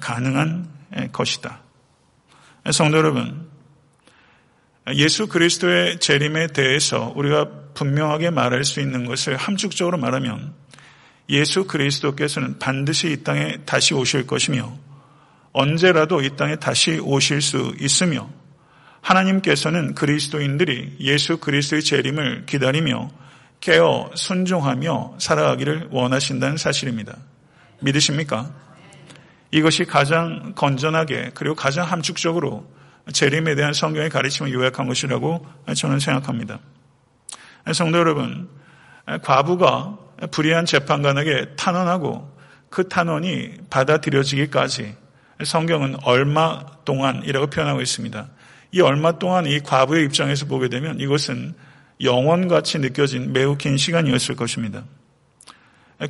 가능한 0.00 0.68
것이다. 1.12 1.62
성도 2.70 2.98
여러분, 2.98 3.48
예수 4.94 5.26
그리스도의 5.28 6.00
재림에 6.00 6.48
대해서 6.48 7.12
우리가 7.14 7.48
분명하게 7.74 8.30
말할 8.30 8.64
수 8.64 8.80
있는 8.80 9.04
것을 9.06 9.36
함축적으로 9.36 9.98
말하면 9.98 10.54
예수 11.28 11.66
그리스도께서는 11.66 12.58
반드시 12.58 13.12
이 13.12 13.22
땅에 13.22 13.58
다시 13.66 13.94
오실 13.94 14.26
것이며 14.26 14.76
언제라도 15.52 16.22
이 16.22 16.36
땅에 16.36 16.56
다시 16.56 16.98
오실 16.98 17.42
수 17.42 17.74
있으며 17.78 18.30
하나님께서는 19.00 19.94
그리스도인들이 19.94 20.96
예수 21.00 21.38
그리스도의 21.38 21.82
재림을 21.82 22.46
기다리며 22.46 23.10
깨어 23.60 24.10
순종하며 24.14 25.16
살아가기를 25.18 25.88
원하신다는 25.90 26.56
사실입니다. 26.56 27.16
믿으십니까? 27.80 28.50
이것이 29.50 29.84
가장 29.84 30.52
건전하게 30.54 31.30
그리고 31.34 31.54
가장 31.54 31.86
함축적으로 31.86 32.70
재림에 33.12 33.54
대한 33.54 33.72
성경의 33.72 34.10
가르침을 34.10 34.52
요약한 34.52 34.86
것이라고 34.86 35.46
저는 35.74 35.98
생각합니다. 35.98 36.60
성도 37.72 37.98
여러분, 37.98 38.48
과부가 39.22 39.98
불의한 40.30 40.66
재판관에게 40.66 41.56
탄원하고 41.56 42.36
그 42.68 42.88
탄원이 42.88 43.52
받아들여지기까지 43.70 44.94
성경은 45.44 45.96
얼마 46.02 46.64
동안이라고 46.84 47.46
표현하고 47.46 47.80
있습니다. 47.80 48.28
이 48.70 48.80
얼마 48.80 49.18
동안 49.18 49.46
이 49.46 49.60
과부의 49.60 50.04
입장에서 50.04 50.46
보게 50.46 50.68
되면 50.68 51.00
이것은 51.00 51.54
영원같이 52.02 52.78
느껴진 52.78 53.32
매우 53.32 53.56
긴 53.56 53.76
시간이었을 53.76 54.36
것입니다. 54.36 54.84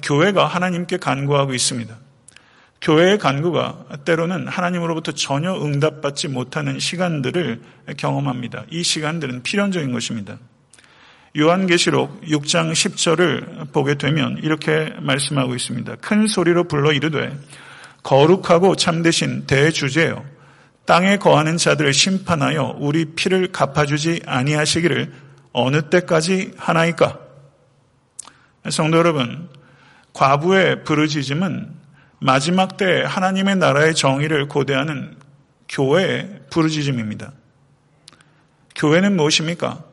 교회가 0.02 0.46
하나님께 0.46 0.98
간구하고 0.98 1.54
있습니다. 1.54 1.96
교회의 2.80 3.18
간구가 3.18 3.86
때로는 4.04 4.46
하나님으로부터 4.46 5.12
전혀 5.12 5.54
응답받지 5.54 6.28
못하는 6.28 6.78
시간들을 6.78 7.60
경험합니다. 7.96 8.64
이 8.70 8.82
시간들은 8.82 9.42
필연적인 9.42 9.92
것입니다. 9.92 10.38
요한계시록 11.36 12.22
6장 12.22 12.72
10절을 12.72 13.72
보게 13.72 13.94
되면 13.94 14.38
이렇게 14.42 14.92
말씀하고 15.00 15.54
있습니다. 15.54 15.96
큰 15.96 16.26
소리로 16.26 16.64
불러 16.64 16.92
이르되 16.92 17.36
거룩하고 18.02 18.76
참되신 18.76 19.46
대주제여 19.46 20.37
땅에 20.88 21.18
거하는 21.18 21.58
자들을 21.58 21.92
심판하여 21.92 22.76
우리 22.78 23.04
피를 23.04 23.52
갚아주지 23.52 24.22
아니하시기를 24.24 25.12
어느 25.52 25.82
때까지 25.90 26.52
하나이까? 26.56 27.18
성도 28.70 28.96
여러분, 28.96 29.50
과부의 30.14 30.84
부르짖음은 30.84 31.74
마지막 32.20 32.78
때 32.78 33.02
하나님의 33.04 33.56
나라의 33.56 33.94
정의를 33.94 34.48
고대하는 34.48 35.14
교회의 35.68 36.44
부르짖음입니다. 36.48 37.32
교회는 38.74 39.14
무엇입니까? 39.14 39.84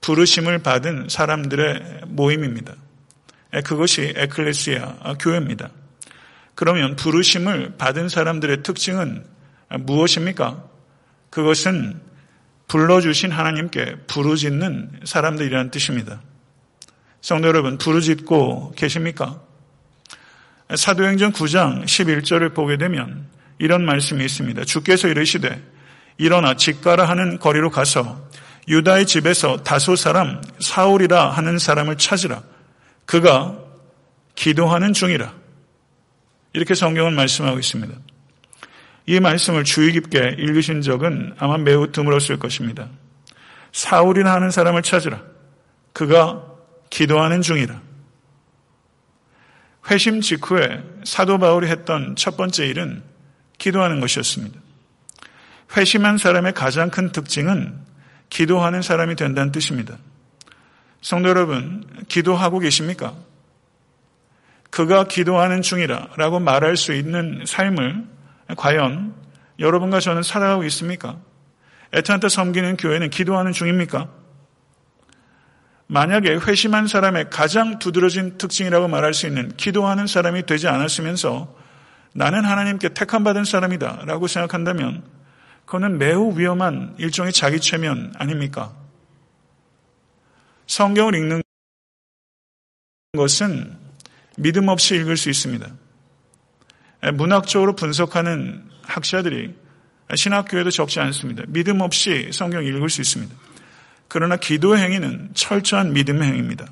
부르심을 0.00 0.58
받은 0.58 1.06
사람들의 1.08 2.00
모임입니다. 2.08 2.74
그것이 3.64 4.12
에클레시아 4.16 5.18
교회입니다. 5.20 5.70
그러면 6.56 6.96
부르심을 6.96 7.76
받은 7.78 8.08
사람들의 8.08 8.64
특징은 8.64 9.38
무엇입니까? 9.78 10.64
그것은 11.30 12.00
불러주신 12.68 13.32
하나님께 13.32 13.96
부르짖는 14.06 15.00
사람들이라는 15.04 15.70
뜻입니다. 15.70 16.20
성도 17.20 17.48
여러분, 17.48 17.78
부르짖고 17.78 18.74
계십니까? 18.76 19.40
사도행전 20.74 21.32
9장 21.32 21.84
11절을 21.84 22.54
보게 22.54 22.76
되면 22.76 23.26
이런 23.58 23.84
말씀이 23.84 24.24
있습니다. 24.24 24.64
주께서 24.64 25.08
이르시되 25.08 25.60
일어나 26.16 26.54
집가라 26.54 27.08
하는 27.08 27.38
거리로 27.38 27.70
가서 27.70 28.28
유다의 28.68 29.06
집에서 29.06 29.62
다소 29.62 29.96
사람 29.96 30.40
사울이라 30.60 31.30
하는 31.30 31.58
사람을 31.58 31.98
찾으라. 31.98 32.42
그가 33.04 33.58
기도하는 34.36 34.92
중이라. 34.92 35.34
이렇게 36.52 36.74
성경은 36.74 37.14
말씀하고 37.14 37.58
있습니다. 37.58 37.94
이 39.10 39.18
말씀을 39.18 39.64
주의 39.64 39.90
깊게 39.90 40.36
읽으신 40.38 40.82
적은 40.82 41.34
아마 41.36 41.58
매우 41.58 41.90
드물었을 41.90 42.38
것입니다. 42.38 42.86
사울이라 43.72 44.32
하는 44.32 44.52
사람을 44.52 44.82
찾으라. 44.82 45.20
그가 45.92 46.44
기도하는 46.90 47.42
중이라. 47.42 47.80
회심 49.90 50.20
직후에 50.20 50.84
사도 51.02 51.38
바울이 51.38 51.66
했던 51.66 52.14
첫 52.14 52.36
번째 52.36 52.68
일은 52.68 53.02
기도하는 53.58 53.98
것이었습니다. 53.98 54.60
회심한 55.76 56.16
사람의 56.16 56.54
가장 56.54 56.88
큰 56.88 57.10
특징은 57.10 57.80
기도하는 58.28 58.80
사람이 58.80 59.16
된다는 59.16 59.50
뜻입니다. 59.50 59.96
성도 61.00 61.30
여러분, 61.30 61.84
기도하고 62.06 62.60
계십니까? 62.60 63.16
그가 64.70 65.08
기도하는 65.08 65.62
중이라 65.62 66.10
라고 66.16 66.38
말할 66.38 66.76
수 66.76 66.94
있는 66.94 67.42
삶을 67.44 68.19
과연 68.56 69.14
여러분과 69.58 70.00
저는 70.00 70.22
살아가고 70.22 70.64
있습니까? 70.64 71.18
애타한테 71.92 72.28
섬기는 72.28 72.76
교회는 72.76 73.10
기도하는 73.10 73.52
중입니까? 73.52 74.08
만약에 75.86 76.36
회심한 76.36 76.86
사람의 76.86 77.30
가장 77.30 77.80
두드러진 77.80 78.38
특징이라고 78.38 78.86
말할 78.86 79.12
수 79.12 79.26
있는 79.26 79.54
기도하는 79.56 80.06
사람이 80.06 80.46
되지 80.46 80.68
않았으면서 80.68 81.52
나는 82.12 82.44
하나님께 82.44 82.90
택함받은 82.90 83.44
사람이다 83.44 84.04
라고 84.06 84.28
생각한다면 84.28 85.02
그거는 85.64 85.98
매우 85.98 86.36
위험한 86.38 86.94
일종의 86.98 87.32
자기 87.32 87.60
최면 87.60 88.12
아닙니까? 88.16 88.72
성경을 90.66 91.14
읽는 91.16 91.42
것은 93.16 93.76
믿음 94.36 94.68
없이 94.68 94.94
읽을 94.94 95.16
수 95.16 95.28
있습니다. 95.28 95.66
문학적으로 97.14 97.74
분석하는 97.74 98.64
학자들이 98.82 99.54
신학교에도 100.14 100.70
적지 100.70 101.00
않습니다. 101.00 101.44
믿음 101.48 101.80
없이 101.80 102.30
성경 102.32 102.64
읽을 102.64 102.90
수 102.90 103.00
있습니다. 103.00 103.34
그러나 104.08 104.36
기도 104.36 104.76
행위는 104.76 105.30
철저한 105.34 105.92
믿음의 105.92 106.28
행위입니다. 106.28 106.66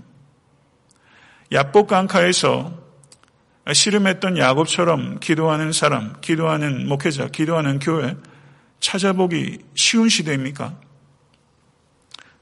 야복 1.53 1.87
강카에서 1.89 2.77
씨름했던 3.73 4.39
야곱처럼 4.39 5.21
기도하는 5.21 5.73
사람, 5.73 6.21
기도하는 6.21 6.89
목회자, 6.89 7.29
기도하는 7.29 7.79
교회 7.79 8.17
찾아보기 8.81 9.59
쉬운 9.75 10.09
시대입니까? 10.09 10.75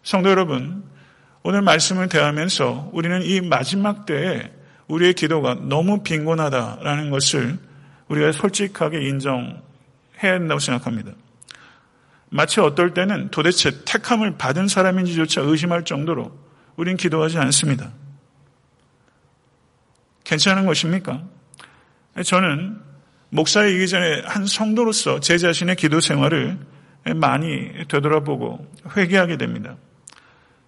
성도 0.03 0.31
여러분, 0.31 0.85
오늘 1.42 1.62
말씀을 1.62 2.09
대하면서 2.09 2.90
우리는 2.92 3.22
이 3.22 3.40
마지막 3.40 4.07
때에 4.07 4.51
우리의 4.88 5.14
기도가 5.14 5.55
너무 5.55 6.03
빈곤하다라는 6.03 7.11
것을 7.11 7.59
우리가 8.09 8.33
솔직하게 8.33 9.09
인정해야 9.09 9.61
한다고 10.23 10.61
생각합니다. 10.61 11.12
마치 12.29 12.61
어떨 12.61 12.95
때는 12.95 13.31
도대체 13.31 13.85
택함을 13.85 14.37
받은 14.37 14.69
사람인지조차 14.69 15.42
의심할 15.42 15.85
정도로 15.85 16.37
우린 16.77 16.97
기도하지 16.97 17.38
않습니다. 17.38 17.92
괜찮은 20.25 20.66
것입니까? 20.66 21.23
저는 22.25 22.81
목사이기 23.31 23.88
전에 23.88 24.23
한 24.25 24.47
성도로서 24.47 25.21
제 25.21 25.38
자신의 25.38 25.77
기도 25.77 26.01
생활을 26.01 26.59
많이 27.14 27.87
되돌아보고 27.88 28.66
회개하게 28.97 29.37
됩니다. 29.37 29.77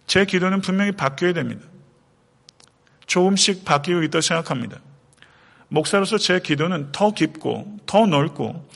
제 0.07 0.25
기도는 0.25 0.61
분명히 0.61 0.93
바뀌어야 0.93 1.33
됩니다. 1.33 1.67
조금씩 3.07 3.65
바뀌고 3.65 4.03
있다고 4.05 4.21
생각합니다. 4.21 4.79
목사로서 5.69 6.19
제 6.19 6.41
기도는 6.41 6.93
더 6.93 7.13
깊고 7.13 7.79
더 7.87 8.07
넓고 8.07 8.69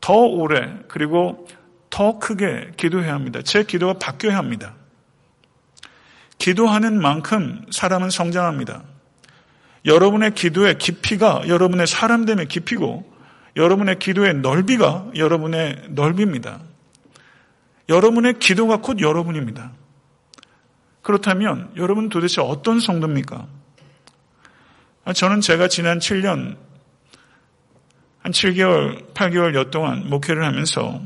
더 0.00 0.14
오래 0.14 0.78
그리고 0.88 1.46
더 1.90 2.18
크게 2.18 2.72
기도해야 2.76 3.14
합니다. 3.14 3.40
제 3.42 3.64
기도가 3.64 3.94
바뀌어야 3.94 4.36
합니다. 4.36 4.74
기도하는 6.38 7.00
만큼 7.00 7.64
사람은 7.70 8.10
성장합니다. 8.10 8.82
여러분의 9.86 10.34
기도의 10.34 10.78
깊이가 10.78 11.48
여러분의 11.48 11.86
사람됨의 11.86 12.48
깊이고 12.48 13.12
여러분의 13.56 13.98
기도의 13.98 14.34
넓이가 14.34 15.10
여러분의 15.14 15.86
넓입니다. 15.90 16.60
여러분의 17.88 18.38
기도가 18.38 18.78
곧 18.78 19.00
여러분입니다. 19.00 19.72
그렇다면 21.02 21.70
여러분 21.76 22.08
도대체 22.08 22.40
어떤 22.40 22.80
성도입니까? 22.80 23.46
저는 25.12 25.42
제가 25.42 25.68
지난 25.68 25.98
7년, 25.98 26.56
한 28.20 28.32
7개월, 28.32 29.12
8개월여 29.12 29.70
동안 29.70 30.08
목회를 30.08 30.44
하면서 30.44 31.00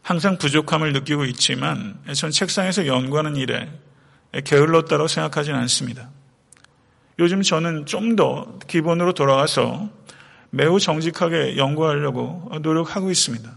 항상 0.00 0.38
부족함을 0.38 0.92
느끼고 0.92 1.24
있지만 1.26 1.98
전 2.14 2.30
책상에서 2.30 2.86
연구하는 2.86 3.36
일에 3.36 3.68
게을렀다고 4.44 5.08
생각하지는 5.08 5.58
않습니다. 5.60 6.10
요즘 7.18 7.42
저는 7.42 7.86
좀 7.86 8.16
더 8.16 8.58
기본으로 8.68 9.12
돌아가서 9.12 9.88
매우 10.50 10.78
정직하게 10.78 11.56
연구하려고 11.56 12.50
노력하고 12.62 13.10
있습니다. 13.10 13.50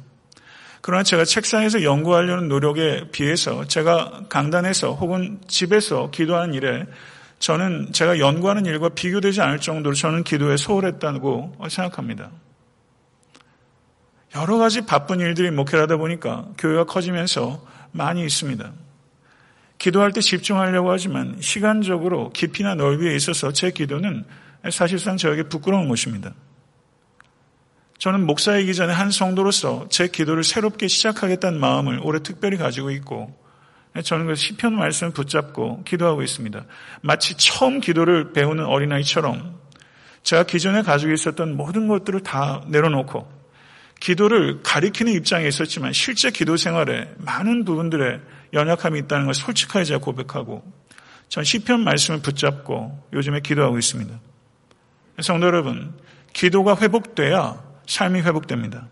그러나 0.82 1.04
제가 1.04 1.26
책상에서 1.26 1.84
연구하려는 1.84 2.48
노력에 2.48 3.10
비해서 3.12 3.66
제가 3.66 4.24
강단에서 4.30 4.94
혹은 4.94 5.40
집에서 5.48 6.10
기도하는 6.12 6.54
일에 6.54 6.86
저는 7.40 7.92
제가 7.92 8.20
연구하는 8.20 8.66
일과 8.66 8.90
비교되지 8.90 9.42
않을 9.42 9.60
정도로 9.60 9.96
저는 9.96 10.24
기도에 10.24 10.58
소홀했다고 10.58 11.58
생각합니다. 11.70 12.32
여러 14.36 14.58
가지 14.58 14.82
바쁜 14.82 15.20
일들이 15.20 15.52
목회하다 15.52 15.98
보니까 15.98 16.48
교회가 16.58 16.86
커지면서 16.86 17.66
많이 17.92 18.24
있습니다. 18.26 18.74
기도할 19.78 20.12
때 20.12 20.22
집중하려고 20.22 20.92
하지만 20.92 21.38
시간적으로 21.40 22.32
깊이나 22.32 22.76
넓이에 22.76 23.16
있어서 23.16 23.52
제 23.54 23.72
기도는 23.72 24.26
사실상 24.72 25.18
저에게 25.18 25.44
부끄러운 25.44 25.88
것입니다. 25.88 26.34
저는 27.98 28.26
목사이기 28.26 28.74
전에 28.74 28.94
한 28.94 29.10
성도로서 29.10 29.88
제 29.90 30.08
기도를 30.08 30.44
새롭게 30.44 30.88
시작하겠다는 30.88 31.60
마음을 31.60 32.00
올해 32.04 32.20
특별히 32.22 32.58
가지고 32.58 32.92
있고 32.92 33.34
저는 34.04 34.28
그 34.28 34.36
시편 34.36 34.76
말씀을 34.76 35.14
붙잡고 35.14 35.84
기도하고 35.84 36.22
있습니다. 36.22 36.66
마치 37.02 37.38
처음 37.38 37.80
기도를 37.80 38.34
배우는 38.34 38.66
어린아이처럼 38.66 39.60
제가 40.24 40.44
기존에 40.44 40.82
가지고 40.82 41.14
있었던 41.14 41.56
모든 41.56 41.88
것들을 41.88 42.22
다 42.22 42.64
내려놓고 42.68 43.32
기도를 44.00 44.62
가리키는 44.64 45.14
입장에 45.14 45.48
있었지만 45.48 45.94
실제 45.94 46.30
기도 46.32 46.58
생활에 46.58 47.14
많은 47.18 47.64
부분들에 47.64 48.20
연약함이 48.54 49.00
있다는 49.00 49.26
걸 49.26 49.34
솔직하게 49.34 49.86
제가 49.86 50.00
고백하고 50.00 50.64
전 51.30 51.44
시편 51.44 51.84
말씀을 51.84 52.22
붙잡고 52.22 53.08
요즘에 53.14 53.40
기도하고 53.40 53.78
있습니다. 53.78 54.20
성도 55.22 55.48
여러분, 55.48 55.94
기도가 56.34 56.76
회복돼야 56.76 57.64
삶이 57.88 58.22
회복됩니다. 58.22 58.88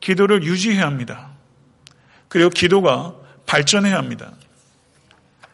기도를 0.00 0.42
유지해야 0.42 0.86
합니다. 0.86 1.30
그리고 2.28 2.50
기도가 2.50 3.14
발전해야 3.46 3.96
합니다. 3.96 4.32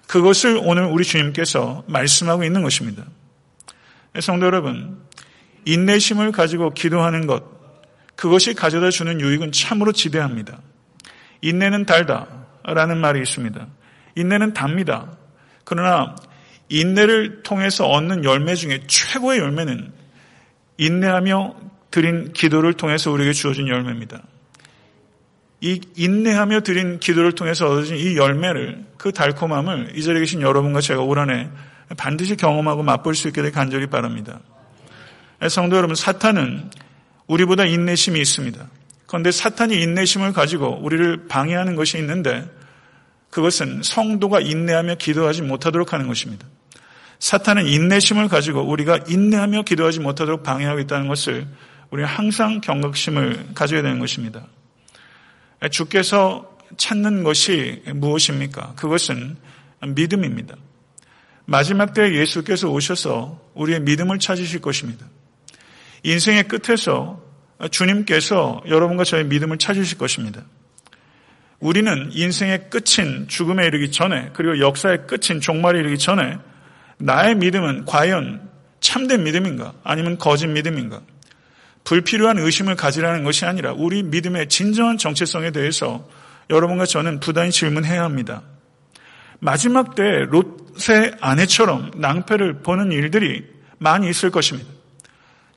그것을 0.06 0.60
오늘 0.62 0.84
우리 0.84 1.04
주님께서 1.04 1.84
말씀하고 1.86 2.44
있는 2.44 2.62
것입니다. 2.62 3.04
성도 4.20 4.46
여러분, 4.46 5.00
인내심을 5.64 6.32
가지고 6.32 6.70
기도하는 6.70 7.26
것, 7.26 7.44
그것이 8.16 8.54
가져다 8.54 8.90
주는 8.90 9.20
유익은 9.20 9.52
참으로 9.52 9.92
지대합니다. 9.92 10.60
인내는 11.40 11.86
달다 11.86 12.26
라는 12.64 12.98
말이 12.98 13.20
있습니다. 13.20 13.66
인내는 14.16 14.52
답니다. 14.52 15.16
그러나 15.64 16.14
인내를 16.68 17.42
통해서 17.42 17.86
얻는 17.86 18.24
열매 18.24 18.54
중에 18.54 18.82
최고의 18.86 19.40
열매는 19.40 19.92
인내하며 20.78 21.56
드린 21.90 22.32
기도를 22.32 22.74
통해서 22.74 23.10
우리에게 23.10 23.32
주어진 23.32 23.68
열매입니다. 23.68 24.22
이 25.62 25.80
인내하며 25.96 26.62
드린 26.62 26.98
기도를 26.98 27.32
통해서 27.32 27.66
얻어진 27.66 27.96
이 27.96 28.16
열매를 28.16 28.84
그 28.98 29.12
달콤함을 29.12 29.92
이 29.94 30.02
자리에 30.02 30.20
계신 30.20 30.42
여러분과 30.42 30.80
제가 30.80 31.02
올 31.02 31.20
한해 31.20 31.48
반드시 31.96 32.36
경험하고 32.36 32.82
맛볼 32.82 33.14
수 33.14 33.28
있게 33.28 33.42
되 33.42 33.50
간절히 33.52 33.86
바랍니다. 33.86 34.40
성도 35.48 35.76
여러분, 35.76 35.94
사탄은 35.94 36.70
우리보다 37.28 37.64
인내심이 37.64 38.20
있습니다. 38.20 38.68
그런데 39.06 39.30
사탄이 39.30 39.80
인내심을 39.80 40.32
가지고 40.32 40.80
우리를 40.82 41.28
방해하는 41.28 41.76
것이 41.76 41.96
있는데 41.98 42.44
그것은 43.30 43.82
성도가 43.84 44.40
인내하며 44.40 44.96
기도하지 44.96 45.42
못하도록 45.42 45.92
하는 45.92 46.08
것입니다. 46.08 46.46
사탄은 47.20 47.66
인내심을 47.66 48.26
가지고 48.28 48.62
우리가 48.62 48.98
인내하며 49.06 49.62
기도하지 49.62 50.00
못하도록 50.00 50.42
방해하고 50.42 50.80
있다는 50.80 51.06
것을 51.06 51.46
우리는 51.90 52.08
항상 52.08 52.60
경각심을 52.60 53.50
가져야 53.54 53.82
되는 53.82 54.00
것입니다. 54.00 54.46
주께서 55.70 56.56
찾는 56.76 57.22
것이 57.22 57.82
무엇입니까? 57.94 58.74
그것은 58.76 59.36
믿음입니다. 59.86 60.56
마지막 61.44 61.92
때 61.92 62.14
예수께서 62.14 62.68
오셔서 62.68 63.40
우리의 63.54 63.80
믿음을 63.80 64.18
찾으실 64.18 64.60
것입니다. 64.60 65.06
인생의 66.04 66.48
끝에서 66.48 67.22
주님께서 67.70 68.62
여러분과 68.66 69.04
저의 69.04 69.24
믿음을 69.24 69.58
찾으실 69.58 69.98
것입니다. 69.98 70.42
우리는 71.60 72.10
인생의 72.10 72.70
끝인 72.70 73.28
죽음에 73.28 73.66
이르기 73.66 73.92
전에 73.92 74.30
그리고 74.32 74.58
역사의 74.58 75.06
끝인 75.06 75.40
종말에 75.40 75.78
이르기 75.78 75.96
전에 75.98 76.38
나의 76.98 77.36
믿음은 77.36 77.84
과연 77.84 78.50
참된 78.80 79.22
믿음인가 79.22 79.74
아니면 79.84 80.18
거짓 80.18 80.48
믿음인가 80.48 81.00
불필요한 81.84 82.38
의심을 82.38 82.76
가지라는 82.76 83.24
것이 83.24 83.44
아니라 83.44 83.72
우리 83.72 84.02
믿음의 84.02 84.48
진정한 84.48 84.98
정체성에 84.98 85.50
대해서 85.50 86.08
여러분과 86.50 86.86
저는 86.86 87.20
부단히 87.20 87.50
질문해야 87.50 88.02
합니다. 88.02 88.42
마지막 89.40 89.94
때 89.94 90.02
롯의 90.28 91.16
아내처럼 91.20 91.90
낭패를 91.96 92.60
보는 92.62 92.92
일들이 92.92 93.44
많이 93.78 94.08
있을 94.08 94.30
것입니다. 94.30 94.70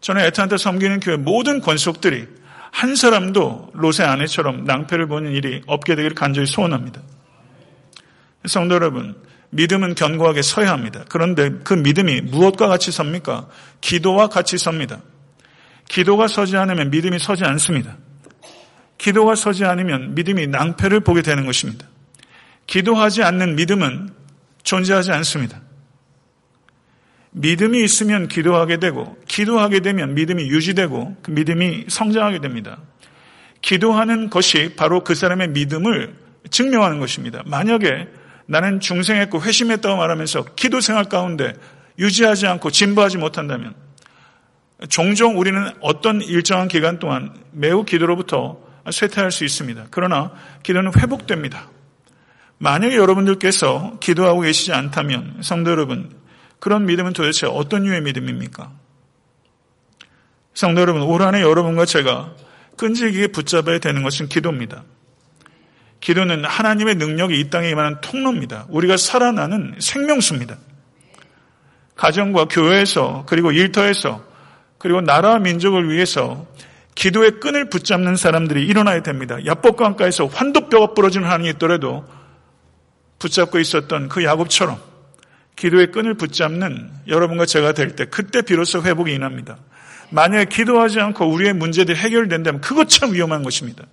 저는 0.01 0.23
애타한테 0.25 0.57
섬기는 0.57 0.99
교회 0.99 1.17
모든 1.17 1.61
권속들이 1.61 2.27
한 2.71 2.95
사람도 2.95 3.71
롯의 3.73 4.01
아내처럼 4.01 4.65
낭패를 4.65 5.07
보는 5.07 5.31
일이 5.31 5.61
없게 5.67 5.95
되기를 5.95 6.15
간절히 6.15 6.47
소원합니다. 6.47 7.01
성도 8.45 8.75
여러분, 8.75 9.15
믿음은 9.51 9.95
견고하게 9.95 10.41
서야 10.41 10.71
합니다. 10.71 11.05
그런데 11.07 11.51
그 11.63 11.73
믿음이 11.73 12.21
무엇과 12.21 12.67
같이 12.67 12.91
섭니까? 12.91 13.47
기도와 13.81 14.27
같이 14.27 14.57
섭니다. 14.57 15.01
기도가 15.87 16.27
서지 16.27 16.57
않으면 16.57 16.89
믿음이 16.89 17.19
서지 17.19 17.43
않습니다. 17.45 17.97
기도가 18.97 19.35
서지 19.35 19.65
않으면 19.65 20.15
믿음이 20.15 20.47
낭패를 20.47 21.01
보게 21.01 21.21
되는 21.21 21.45
것입니다. 21.45 21.87
기도하지 22.67 23.23
않는 23.23 23.55
믿음은 23.55 24.09
존재하지 24.63 25.11
않습니다. 25.11 25.61
믿음이 27.31 27.83
있으면 27.83 28.27
기도하게 28.27 28.77
되고, 28.77 29.17
기도하게 29.27 29.81
되면 29.81 30.15
믿음이 30.15 30.47
유지되고, 30.47 31.17
그 31.21 31.31
믿음이 31.31 31.85
성장하게 31.89 32.39
됩니다. 32.39 32.79
기도하는 33.61 34.29
것이 34.29 34.73
바로 34.77 35.03
그 35.03 35.15
사람의 35.15 35.49
믿음을 35.49 36.15
증명하는 36.49 36.99
것입니다. 36.99 37.43
만약에 37.45 38.07
나는 38.45 38.79
중생했고 38.79 39.41
회심했다고 39.41 39.97
말하면서 39.97 40.45
기도 40.55 40.79
생활 40.79 41.05
가운데 41.05 41.53
유지하지 41.97 42.47
않고 42.47 42.71
진보하지 42.71 43.17
못한다면 43.17 43.73
종종 44.89 45.39
우리는 45.39 45.71
어떤 45.81 46.21
일정한 46.21 46.67
기간 46.67 46.99
동안 46.99 47.33
매우 47.51 47.85
기도로부터 47.85 48.59
쇠퇴할 48.91 49.31
수 49.31 49.45
있습니다. 49.45 49.87
그러나 49.89 50.31
기도는 50.63 50.91
회복됩니다. 50.97 51.69
만약에 52.57 52.95
여러분들께서 52.95 53.97
기도하고 53.99 54.41
계시지 54.41 54.73
않다면 54.73 55.39
성도 55.41 55.71
여러분 55.71 56.13
그런 56.59 56.85
믿음은 56.85 57.13
도대체 57.13 57.47
어떤 57.47 57.83
류의 57.83 58.01
믿음입니까? 58.01 58.71
성도 60.53 60.81
여러분 60.81 61.01
올 61.01 61.21
한해 61.21 61.41
여러분과 61.41 61.85
제가 61.85 62.33
끈질기게 62.77 63.27
붙잡아야 63.27 63.79
되는 63.79 64.03
것은 64.03 64.29
기도입니다. 64.29 64.83
기도는 65.99 66.45
하나님의 66.45 66.95
능력이 66.95 67.39
이 67.39 67.49
땅에 67.49 67.69
임하는 67.69 67.99
통로입니다. 68.01 68.67
우리가 68.69 68.97
살아나는 68.97 69.75
생명수입니다. 69.79 70.57
가정과 71.95 72.45
교회에서 72.45 73.23
그리고 73.27 73.51
일터에서 73.51 74.23
그리고 74.85 75.01
나라 75.01 75.39
민족을 75.39 75.91
위해서 75.91 76.45
기도의 76.93 77.39
끈을 77.39 77.71
붙잡는 77.71 78.17
사람들이 78.17 78.67
일어나야 78.67 79.01
됩니다. 79.01 79.43
야복강가에서 79.43 80.27
환도뼈가 80.27 80.93
부러지는 80.93 81.25
하나님이 81.25 81.49
있더라도 81.53 82.05
붙잡고 83.17 83.57
있었던 83.57 84.09
그 84.09 84.23
야곱처럼 84.23 84.79
기도의 85.55 85.91
끈을 85.91 86.13
붙잡는 86.13 86.91
여러분과 87.07 87.47
제가 87.47 87.71
될 87.71 87.95
때 87.95 88.05
그때 88.05 88.43
비로소 88.43 88.83
회복이 88.83 89.11
일어납니다. 89.11 89.57
만약에 90.11 90.45
기도하지 90.45 90.99
않고 90.99 91.31
우리의 91.31 91.53
문제들이 91.53 91.97
해결된다면 91.97 92.61
그것 92.61 92.87
참 92.87 93.11
위험한 93.11 93.41
것입니다. 93.41 93.85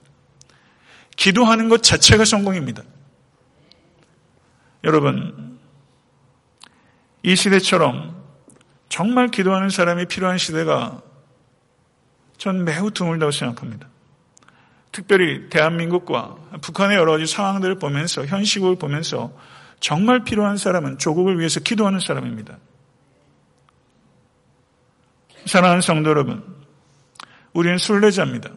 기도하는 1.16 1.70
것 1.70 1.82
자체가 1.82 2.26
성공입니다. 2.26 2.82
여러분, 4.84 5.58
이 7.22 7.34
시대처럼 7.34 8.21
정말 8.92 9.28
기도하는 9.28 9.70
사람이 9.70 10.04
필요한 10.04 10.36
시대가 10.36 11.00
전 12.36 12.62
매우 12.62 12.90
드물다고 12.90 13.32
생각합니다. 13.32 13.88
특별히 14.92 15.48
대한민국과 15.48 16.36
북한의 16.60 16.98
여러 16.98 17.12
가지 17.12 17.24
상황들을 17.24 17.78
보면서 17.78 18.26
현실을 18.26 18.76
보면서 18.76 19.32
정말 19.80 20.24
필요한 20.24 20.58
사람은 20.58 20.98
조국을 20.98 21.38
위해서 21.38 21.58
기도하는 21.58 22.00
사람입니다. 22.00 22.58
사랑하는 25.46 25.80
성도 25.80 26.10
여러분, 26.10 26.44
우리는 27.54 27.78
순례자입니다. 27.78 28.50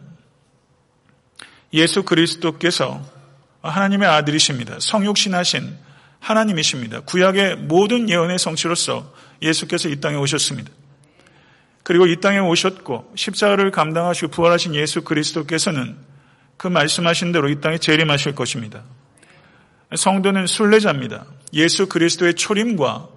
예수 1.72 2.04
그리스도께서 2.04 3.02
하나님의 3.62 4.10
아들이십니다. 4.10 4.82
성육신하신 4.82 5.85
하나님이십니다. 6.26 7.02
구약의 7.02 7.58
모든 7.58 8.10
예언의 8.10 8.40
성취로서 8.40 9.14
예수께서 9.44 9.90
이 9.90 10.00
땅에 10.00 10.18
오셨습니다. 10.18 10.72
그리고 11.84 12.08
이 12.08 12.20
땅에 12.20 12.40
오셨고 12.40 13.14
십자가를 13.16 13.70
감당하시고 13.70 14.32
부활하신 14.32 14.74
예수 14.74 15.04
그리스도께서는 15.04 15.96
그 16.58 16.68
말씀하신 16.68 17.32
대로 17.32 17.48
이 17.48 17.62
땅에 17.62 17.78
재림하실 17.78 18.34
것입니다. 18.34 18.82
성도는 19.96 20.48
순례자입니다. 20.48 21.26
예수 21.54 21.88
그리스도의 21.88 22.34
초림과 22.34 23.08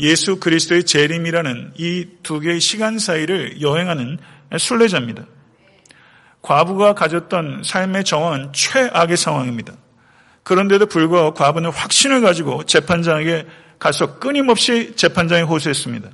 예수 0.00 0.38
그리스도의 0.38 0.84
재림이라는 0.84 1.72
이 1.78 2.06
두 2.22 2.38
개의 2.38 2.60
시간 2.60 2.98
사이를 2.98 3.62
여행하는 3.62 4.18
순례자입니다. 4.58 5.24
과부가 6.42 6.92
가졌던 6.92 7.62
삶의 7.64 8.04
정황은 8.04 8.52
최악의 8.52 9.16
상황입니다. 9.16 9.72
그런데도 10.48 10.86
불구하고 10.86 11.34
과부는 11.34 11.70
확신을 11.70 12.22
가지고 12.22 12.64
재판장에게 12.64 13.46
가서 13.78 14.18
끊임없이 14.18 14.96
재판장에 14.96 15.42
호소했습니다. 15.42 16.08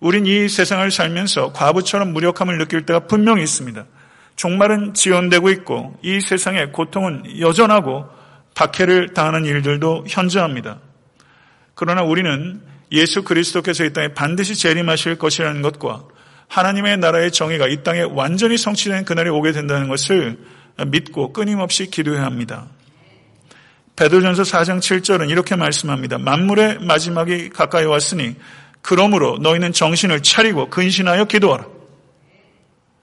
우린 0.00 0.26
이 0.26 0.50
세상을 0.50 0.90
살면서 0.90 1.54
과부처럼 1.54 2.12
무력함을 2.12 2.58
느낄 2.58 2.84
때가 2.84 3.06
분명히 3.06 3.42
있습니다. 3.42 3.86
종말은 4.36 4.92
지연되고 4.92 5.48
있고 5.48 5.98
이 6.02 6.20
세상의 6.20 6.72
고통은 6.72 7.40
여전하고 7.40 8.04
박해를 8.54 9.14
당하는 9.14 9.46
일들도 9.46 10.04
현저합니다. 10.08 10.80
그러나 11.74 12.02
우리는 12.02 12.60
예수 12.90 13.22
그리스도께서 13.22 13.86
이 13.86 13.94
땅에 13.94 14.08
반드시 14.08 14.56
재림하실 14.56 15.16
것이라는 15.16 15.62
것과 15.62 16.04
하나님의 16.48 16.98
나라의 16.98 17.32
정의가 17.32 17.68
이 17.68 17.82
땅에 17.82 18.02
완전히 18.02 18.58
성취된 18.58 19.06
그날이 19.06 19.30
오게 19.30 19.52
된다는 19.52 19.88
것을 19.88 20.38
믿고 20.88 21.32
끊임없이 21.32 21.86
기도해야 21.86 22.26
합니다. 22.26 22.66
베드로전서 23.96 24.42
4장 24.42 24.78
7절은 24.78 25.30
이렇게 25.30 25.54
말씀합니다. 25.54 26.18
만물의 26.18 26.78
마지막이 26.80 27.50
가까이 27.50 27.84
왔으니 27.84 28.36
그러므로 28.80 29.38
너희는 29.38 29.72
정신을 29.72 30.22
차리고 30.22 30.70
근신하여 30.70 31.26
기도하라. 31.26 31.66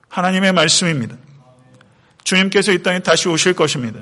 하나님의 0.10 0.54
말씀입니다. 0.54 1.16
주님께서 2.24 2.74
이 2.74 2.84
땅에 2.84 3.00
다시 3.00 3.30
오실 3.30 3.54
것입니다. 3.54 4.02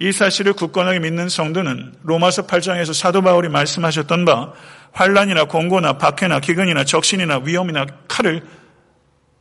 이 0.00 0.10
사실을 0.10 0.54
굳건하게 0.54 0.98
믿는 0.98 1.28
성도는 1.28 1.94
로마서 2.02 2.46
8장에서 2.46 2.92
사도 2.92 3.22
바울이 3.22 3.48
말씀하셨던 3.48 4.24
바 4.24 4.52
환란이나 4.92 5.44
공고나 5.44 5.98
박해나 5.98 6.40
기근이나 6.40 6.84
적신이나 6.84 7.42
위험이나 7.44 7.86
칼을 8.08 8.42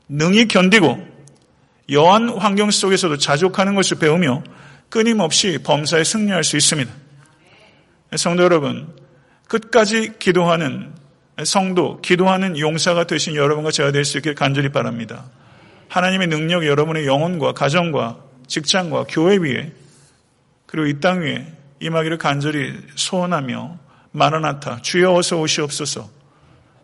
능히 0.07 0.47
견디고 0.47 1.13
여한 1.91 2.29
환경 2.29 2.69
속에서도 2.69 3.17
자족하는 3.17 3.75
것을 3.75 3.97
배우며 3.97 4.43
끊임없이 4.93 5.57
범사에 5.57 6.03
승리할 6.03 6.43
수 6.43 6.55
있습니다. 6.55 6.91
성도 8.15 8.43
여러분, 8.43 8.95
끝까지 9.47 10.19
기도하는 10.19 10.93
성도, 11.45 11.99
기도하는 12.01 12.59
용사가 12.59 13.05
되신 13.07 13.33
여러분과 13.35 13.71
제가 13.71 13.91
될 13.91 14.05
수 14.05 14.17
있길 14.17 14.35
간절히 14.35 14.69
바랍니다. 14.69 15.25
하나님의 15.89 16.27
능력이 16.27 16.67
여러분의 16.67 17.07
영혼과 17.07 17.53
가정과 17.53 18.19
직장과 18.45 19.05
교회 19.09 19.37
위에 19.37 19.71
그리고 20.67 20.85
이 20.85 20.99
땅 20.99 21.21
위에 21.21 21.47
임하기를 21.79 22.19
간절히 22.19 22.77
소원하며 22.93 23.79
마라나타 24.11 24.79
주여 24.83 25.11
어서 25.15 25.39
오시옵소서 25.39 26.07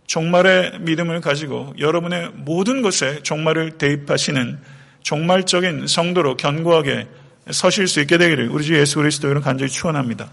종말의 0.08 0.80
믿음을 0.80 1.22
가지고 1.22 1.76
여러분의 1.78 2.32
모든 2.34 2.82
것에 2.82 3.22
종말을 3.22 3.78
대입하시는 3.78 4.60
종말적인 5.04 5.86
성도로 5.86 6.38
견고하게 6.38 7.08
서실 7.52 7.88
수 7.88 8.00
있게 8.02 8.18
되기를 8.18 8.50
우리 8.50 8.64
주 8.64 8.76
예수 8.76 8.98
그리스도 8.98 9.30
이름 9.30 9.42
간절히 9.42 9.72
축원합니다. 9.72 10.30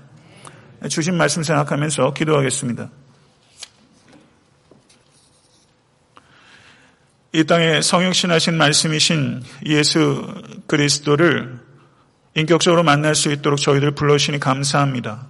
주신 0.88 1.16
말씀 1.16 1.42
생각하면서 1.42 2.12
기도하겠습니다. 2.14 2.90
이 7.32 7.44
땅에 7.44 7.82
성육신하신 7.82 8.56
말씀이신 8.56 9.42
예수 9.66 10.26
그리스도를 10.66 11.58
인격적으로 12.34 12.82
만날 12.82 13.14
수 13.14 13.32
있도록 13.32 13.60
저희들 13.60 13.90
불러주시니 13.92 14.40
감사합니다. 14.40 15.26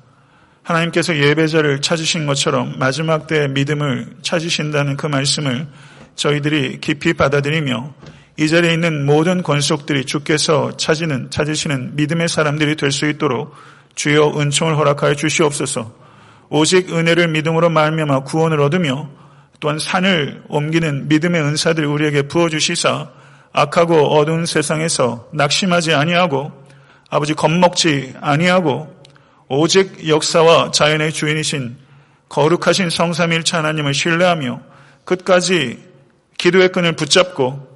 하나님께서 0.63 1.17
예배자를 1.17 1.81
찾으신 1.81 2.27
것처럼 2.27 2.79
마지막 2.79 3.27
때 3.27 3.47
믿음을 3.49 4.17
찾으신다는 4.23 4.97
그 4.97 5.07
말씀을 5.07 5.69
저희들이 6.17 6.81
깊이 6.81 7.13
받아들이며 7.13 7.95
이 8.39 8.49
자리에 8.49 8.73
있는 8.75 9.07
모든 9.07 9.43
권속들이 9.43 10.05
주께서 10.05 10.77
찾으는 10.77 11.31
찾으시는 11.31 11.97
믿음의 11.97 12.29
사람들이 12.29 12.77
될 12.77 12.93
수 12.93 13.09
있도록 13.09 13.55
주여 13.95 14.39
은총을 14.39 14.77
허락하여 14.77 15.15
주시옵소서. 15.15 15.93
오직 16.51 16.93
은혜를 16.93 17.29
믿음으로 17.29 17.71
말미암아 17.71 18.21
구원을 18.21 18.61
얻으며 18.61 19.09
또한 19.59 19.79
산을 19.79 20.45
옮기는 20.49 21.09
믿음의 21.09 21.41
은사들 21.41 21.85
우리에게 21.87 22.23
부어 22.29 22.49
주시사 22.51 23.09
악하고 23.53 24.15
어두운 24.15 24.45
세상에서 24.45 25.29
낙심하지 25.33 25.95
아니하고 25.95 26.53
아버지 27.09 27.33
겁먹지 27.33 28.15
아니하고 28.21 28.95
오직 29.49 30.07
역사와 30.09 30.73
자연의 30.73 31.13
주인이신 31.13 31.77
거룩하신 32.29 32.91
성삼일차 32.91 33.59
하나님을 33.59 33.95
신뢰하며 33.95 34.61
끝까지 35.05 35.83
기도의 36.37 36.69
끈을 36.71 36.97
붙잡고 36.97 37.76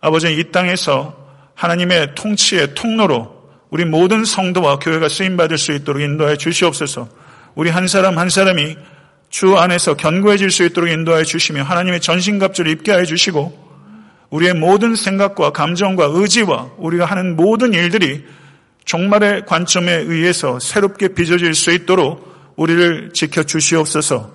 아버지 0.00 0.32
이 0.32 0.44
땅에서 0.52 1.26
하나님의 1.54 2.14
통치의 2.14 2.74
통로로 2.74 3.36
우리 3.70 3.84
모든 3.84 4.24
성도와 4.24 4.78
교회가 4.78 5.08
쓰임 5.08 5.36
받을 5.36 5.58
수 5.58 5.72
있도록 5.72 6.02
인도해 6.02 6.36
주시옵소서. 6.36 7.08
우리 7.54 7.70
한 7.70 7.88
사람 7.88 8.18
한 8.18 8.28
사람이 8.28 8.76
주 9.28 9.56
안에서 9.56 9.94
견고해질 9.94 10.50
수 10.50 10.64
있도록 10.64 10.90
인도해 10.90 11.24
주시며 11.24 11.62
하나님의 11.62 12.00
전신갑주를 12.00 12.70
입게 12.70 12.92
해 12.92 13.04
주시고 13.04 13.66
우리의 14.30 14.54
모든 14.54 14.94
생각과 14.94 15.50
감정과 15.50 16.08
의지와 16.10 16.70
우리가 16.78 17.04
하는 17.06 17.36
모든 17.36 17.72
일들이 17.74 18.24
종말의 18.84 19.46
관점에 19.46 19.92
의해서 19.92 20.60
새롭게 20.60 21.08
빚어질 21.08 21.54
수 21.54 21.72
있도록 21.72 22.54
우리를 22.56 23.10
지켜 23.12 23.42
주시옵소서. 23.42 24.30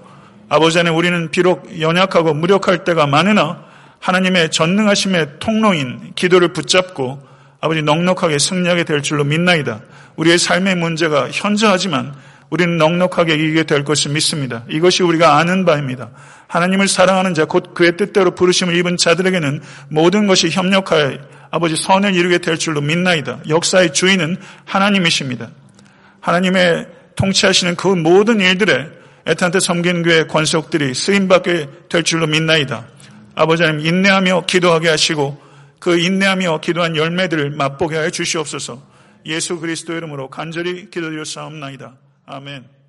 아버지 0.50 0.80
안에 0.80 0.90
우리는 0.90 1.32
비록 1.32 1.80
연약하고 1.80 2.34
무력할 2.34 2.84
때가 2.84 3.08
많으나 3.08 3.71
하나님의 4.02 4.50
전능하심의 4.52 5.28
통로인 5.40 6.12
기도를 6.16 6.50
붙잡고 6.54 7.26
아버지 7.62 7.82
넉넉하게 7.84 8.40
승리하게 8.40 8.84
될 8.84 9.02
줄로 9.02 9.24
믿나이다. 9.24 9.82
우리의 10.16 10.38
삶의 10.38 10.76
문제가 10.76 11.30
현저하지만 11.32 12.14
우리는 12.50 12.78
넉넉하게 12.78 13.36
이기게 13.36 13.64
될 13.64 13.86
것을 13.86 14.12
믿습니다. 14.12 14.64
이것이 14.68 15.04
우리가 15.04 15.38
아는 15.38 15.64
바입니다. 15.64 16.10
하나님을 16.48 16.90
사랑하는 16.90 17.34
자, 17.34 17.46
곧 17.46 17.74
그의 17.74 17.96
뜻대로 17.96 18.32
부르심을 18.32 18.76
입은 18.76 18.98
자들에게는 18.98 19.62
모든 19.88 20.28
것이 20.28 20.50
협력하여 20.50 21.18
아버지 21.50 21.76
선을 21.78 22.14
이루게 22.14 22.40
될 22.40 22.58
줄로 22.58 22.82
믿나이다. 22.82 23.40
역사의 23.48 23.94
주인은 23.94 24.36
하나님이십니다. 24.66 25.50
하나님의 26.20 26.88
통치하시는 27.16 27.76
그 27.76 27.88
모든 27.88 28.42
일들에 28.42 28.88
애타한테 29.28 29.60
섬긴 29.60 30.04
교회 30.04 30.26
권속들이 30.26 30.94
쓰임받게 30.94 31.70
될 31.88 32.04
줄로 32.04 32.28
믿나이다. 32.28 32.86
아버지 33.36 33.64
하나님 33.64 33.86
인내하며 33.86 34.46
기도하게 34.46 34.90
하시고 34.90 35.42
그 35.80 36.00
인내하며 36.00 36.60
기도한 36.62 36.96
열매들을 36.96 37.52
맛보게 37.52 37.96
하여 37.98 38.10
주시옵소서 38.10 38.82
예수 39.26 39.60
그리스도 39.60 39.94
이름으로 39.94 40.30
간절히 40.30 40.90
기도드려 40.90 41.24
싸움나이다. 41.26 41.96
아멘. 42.26 42.81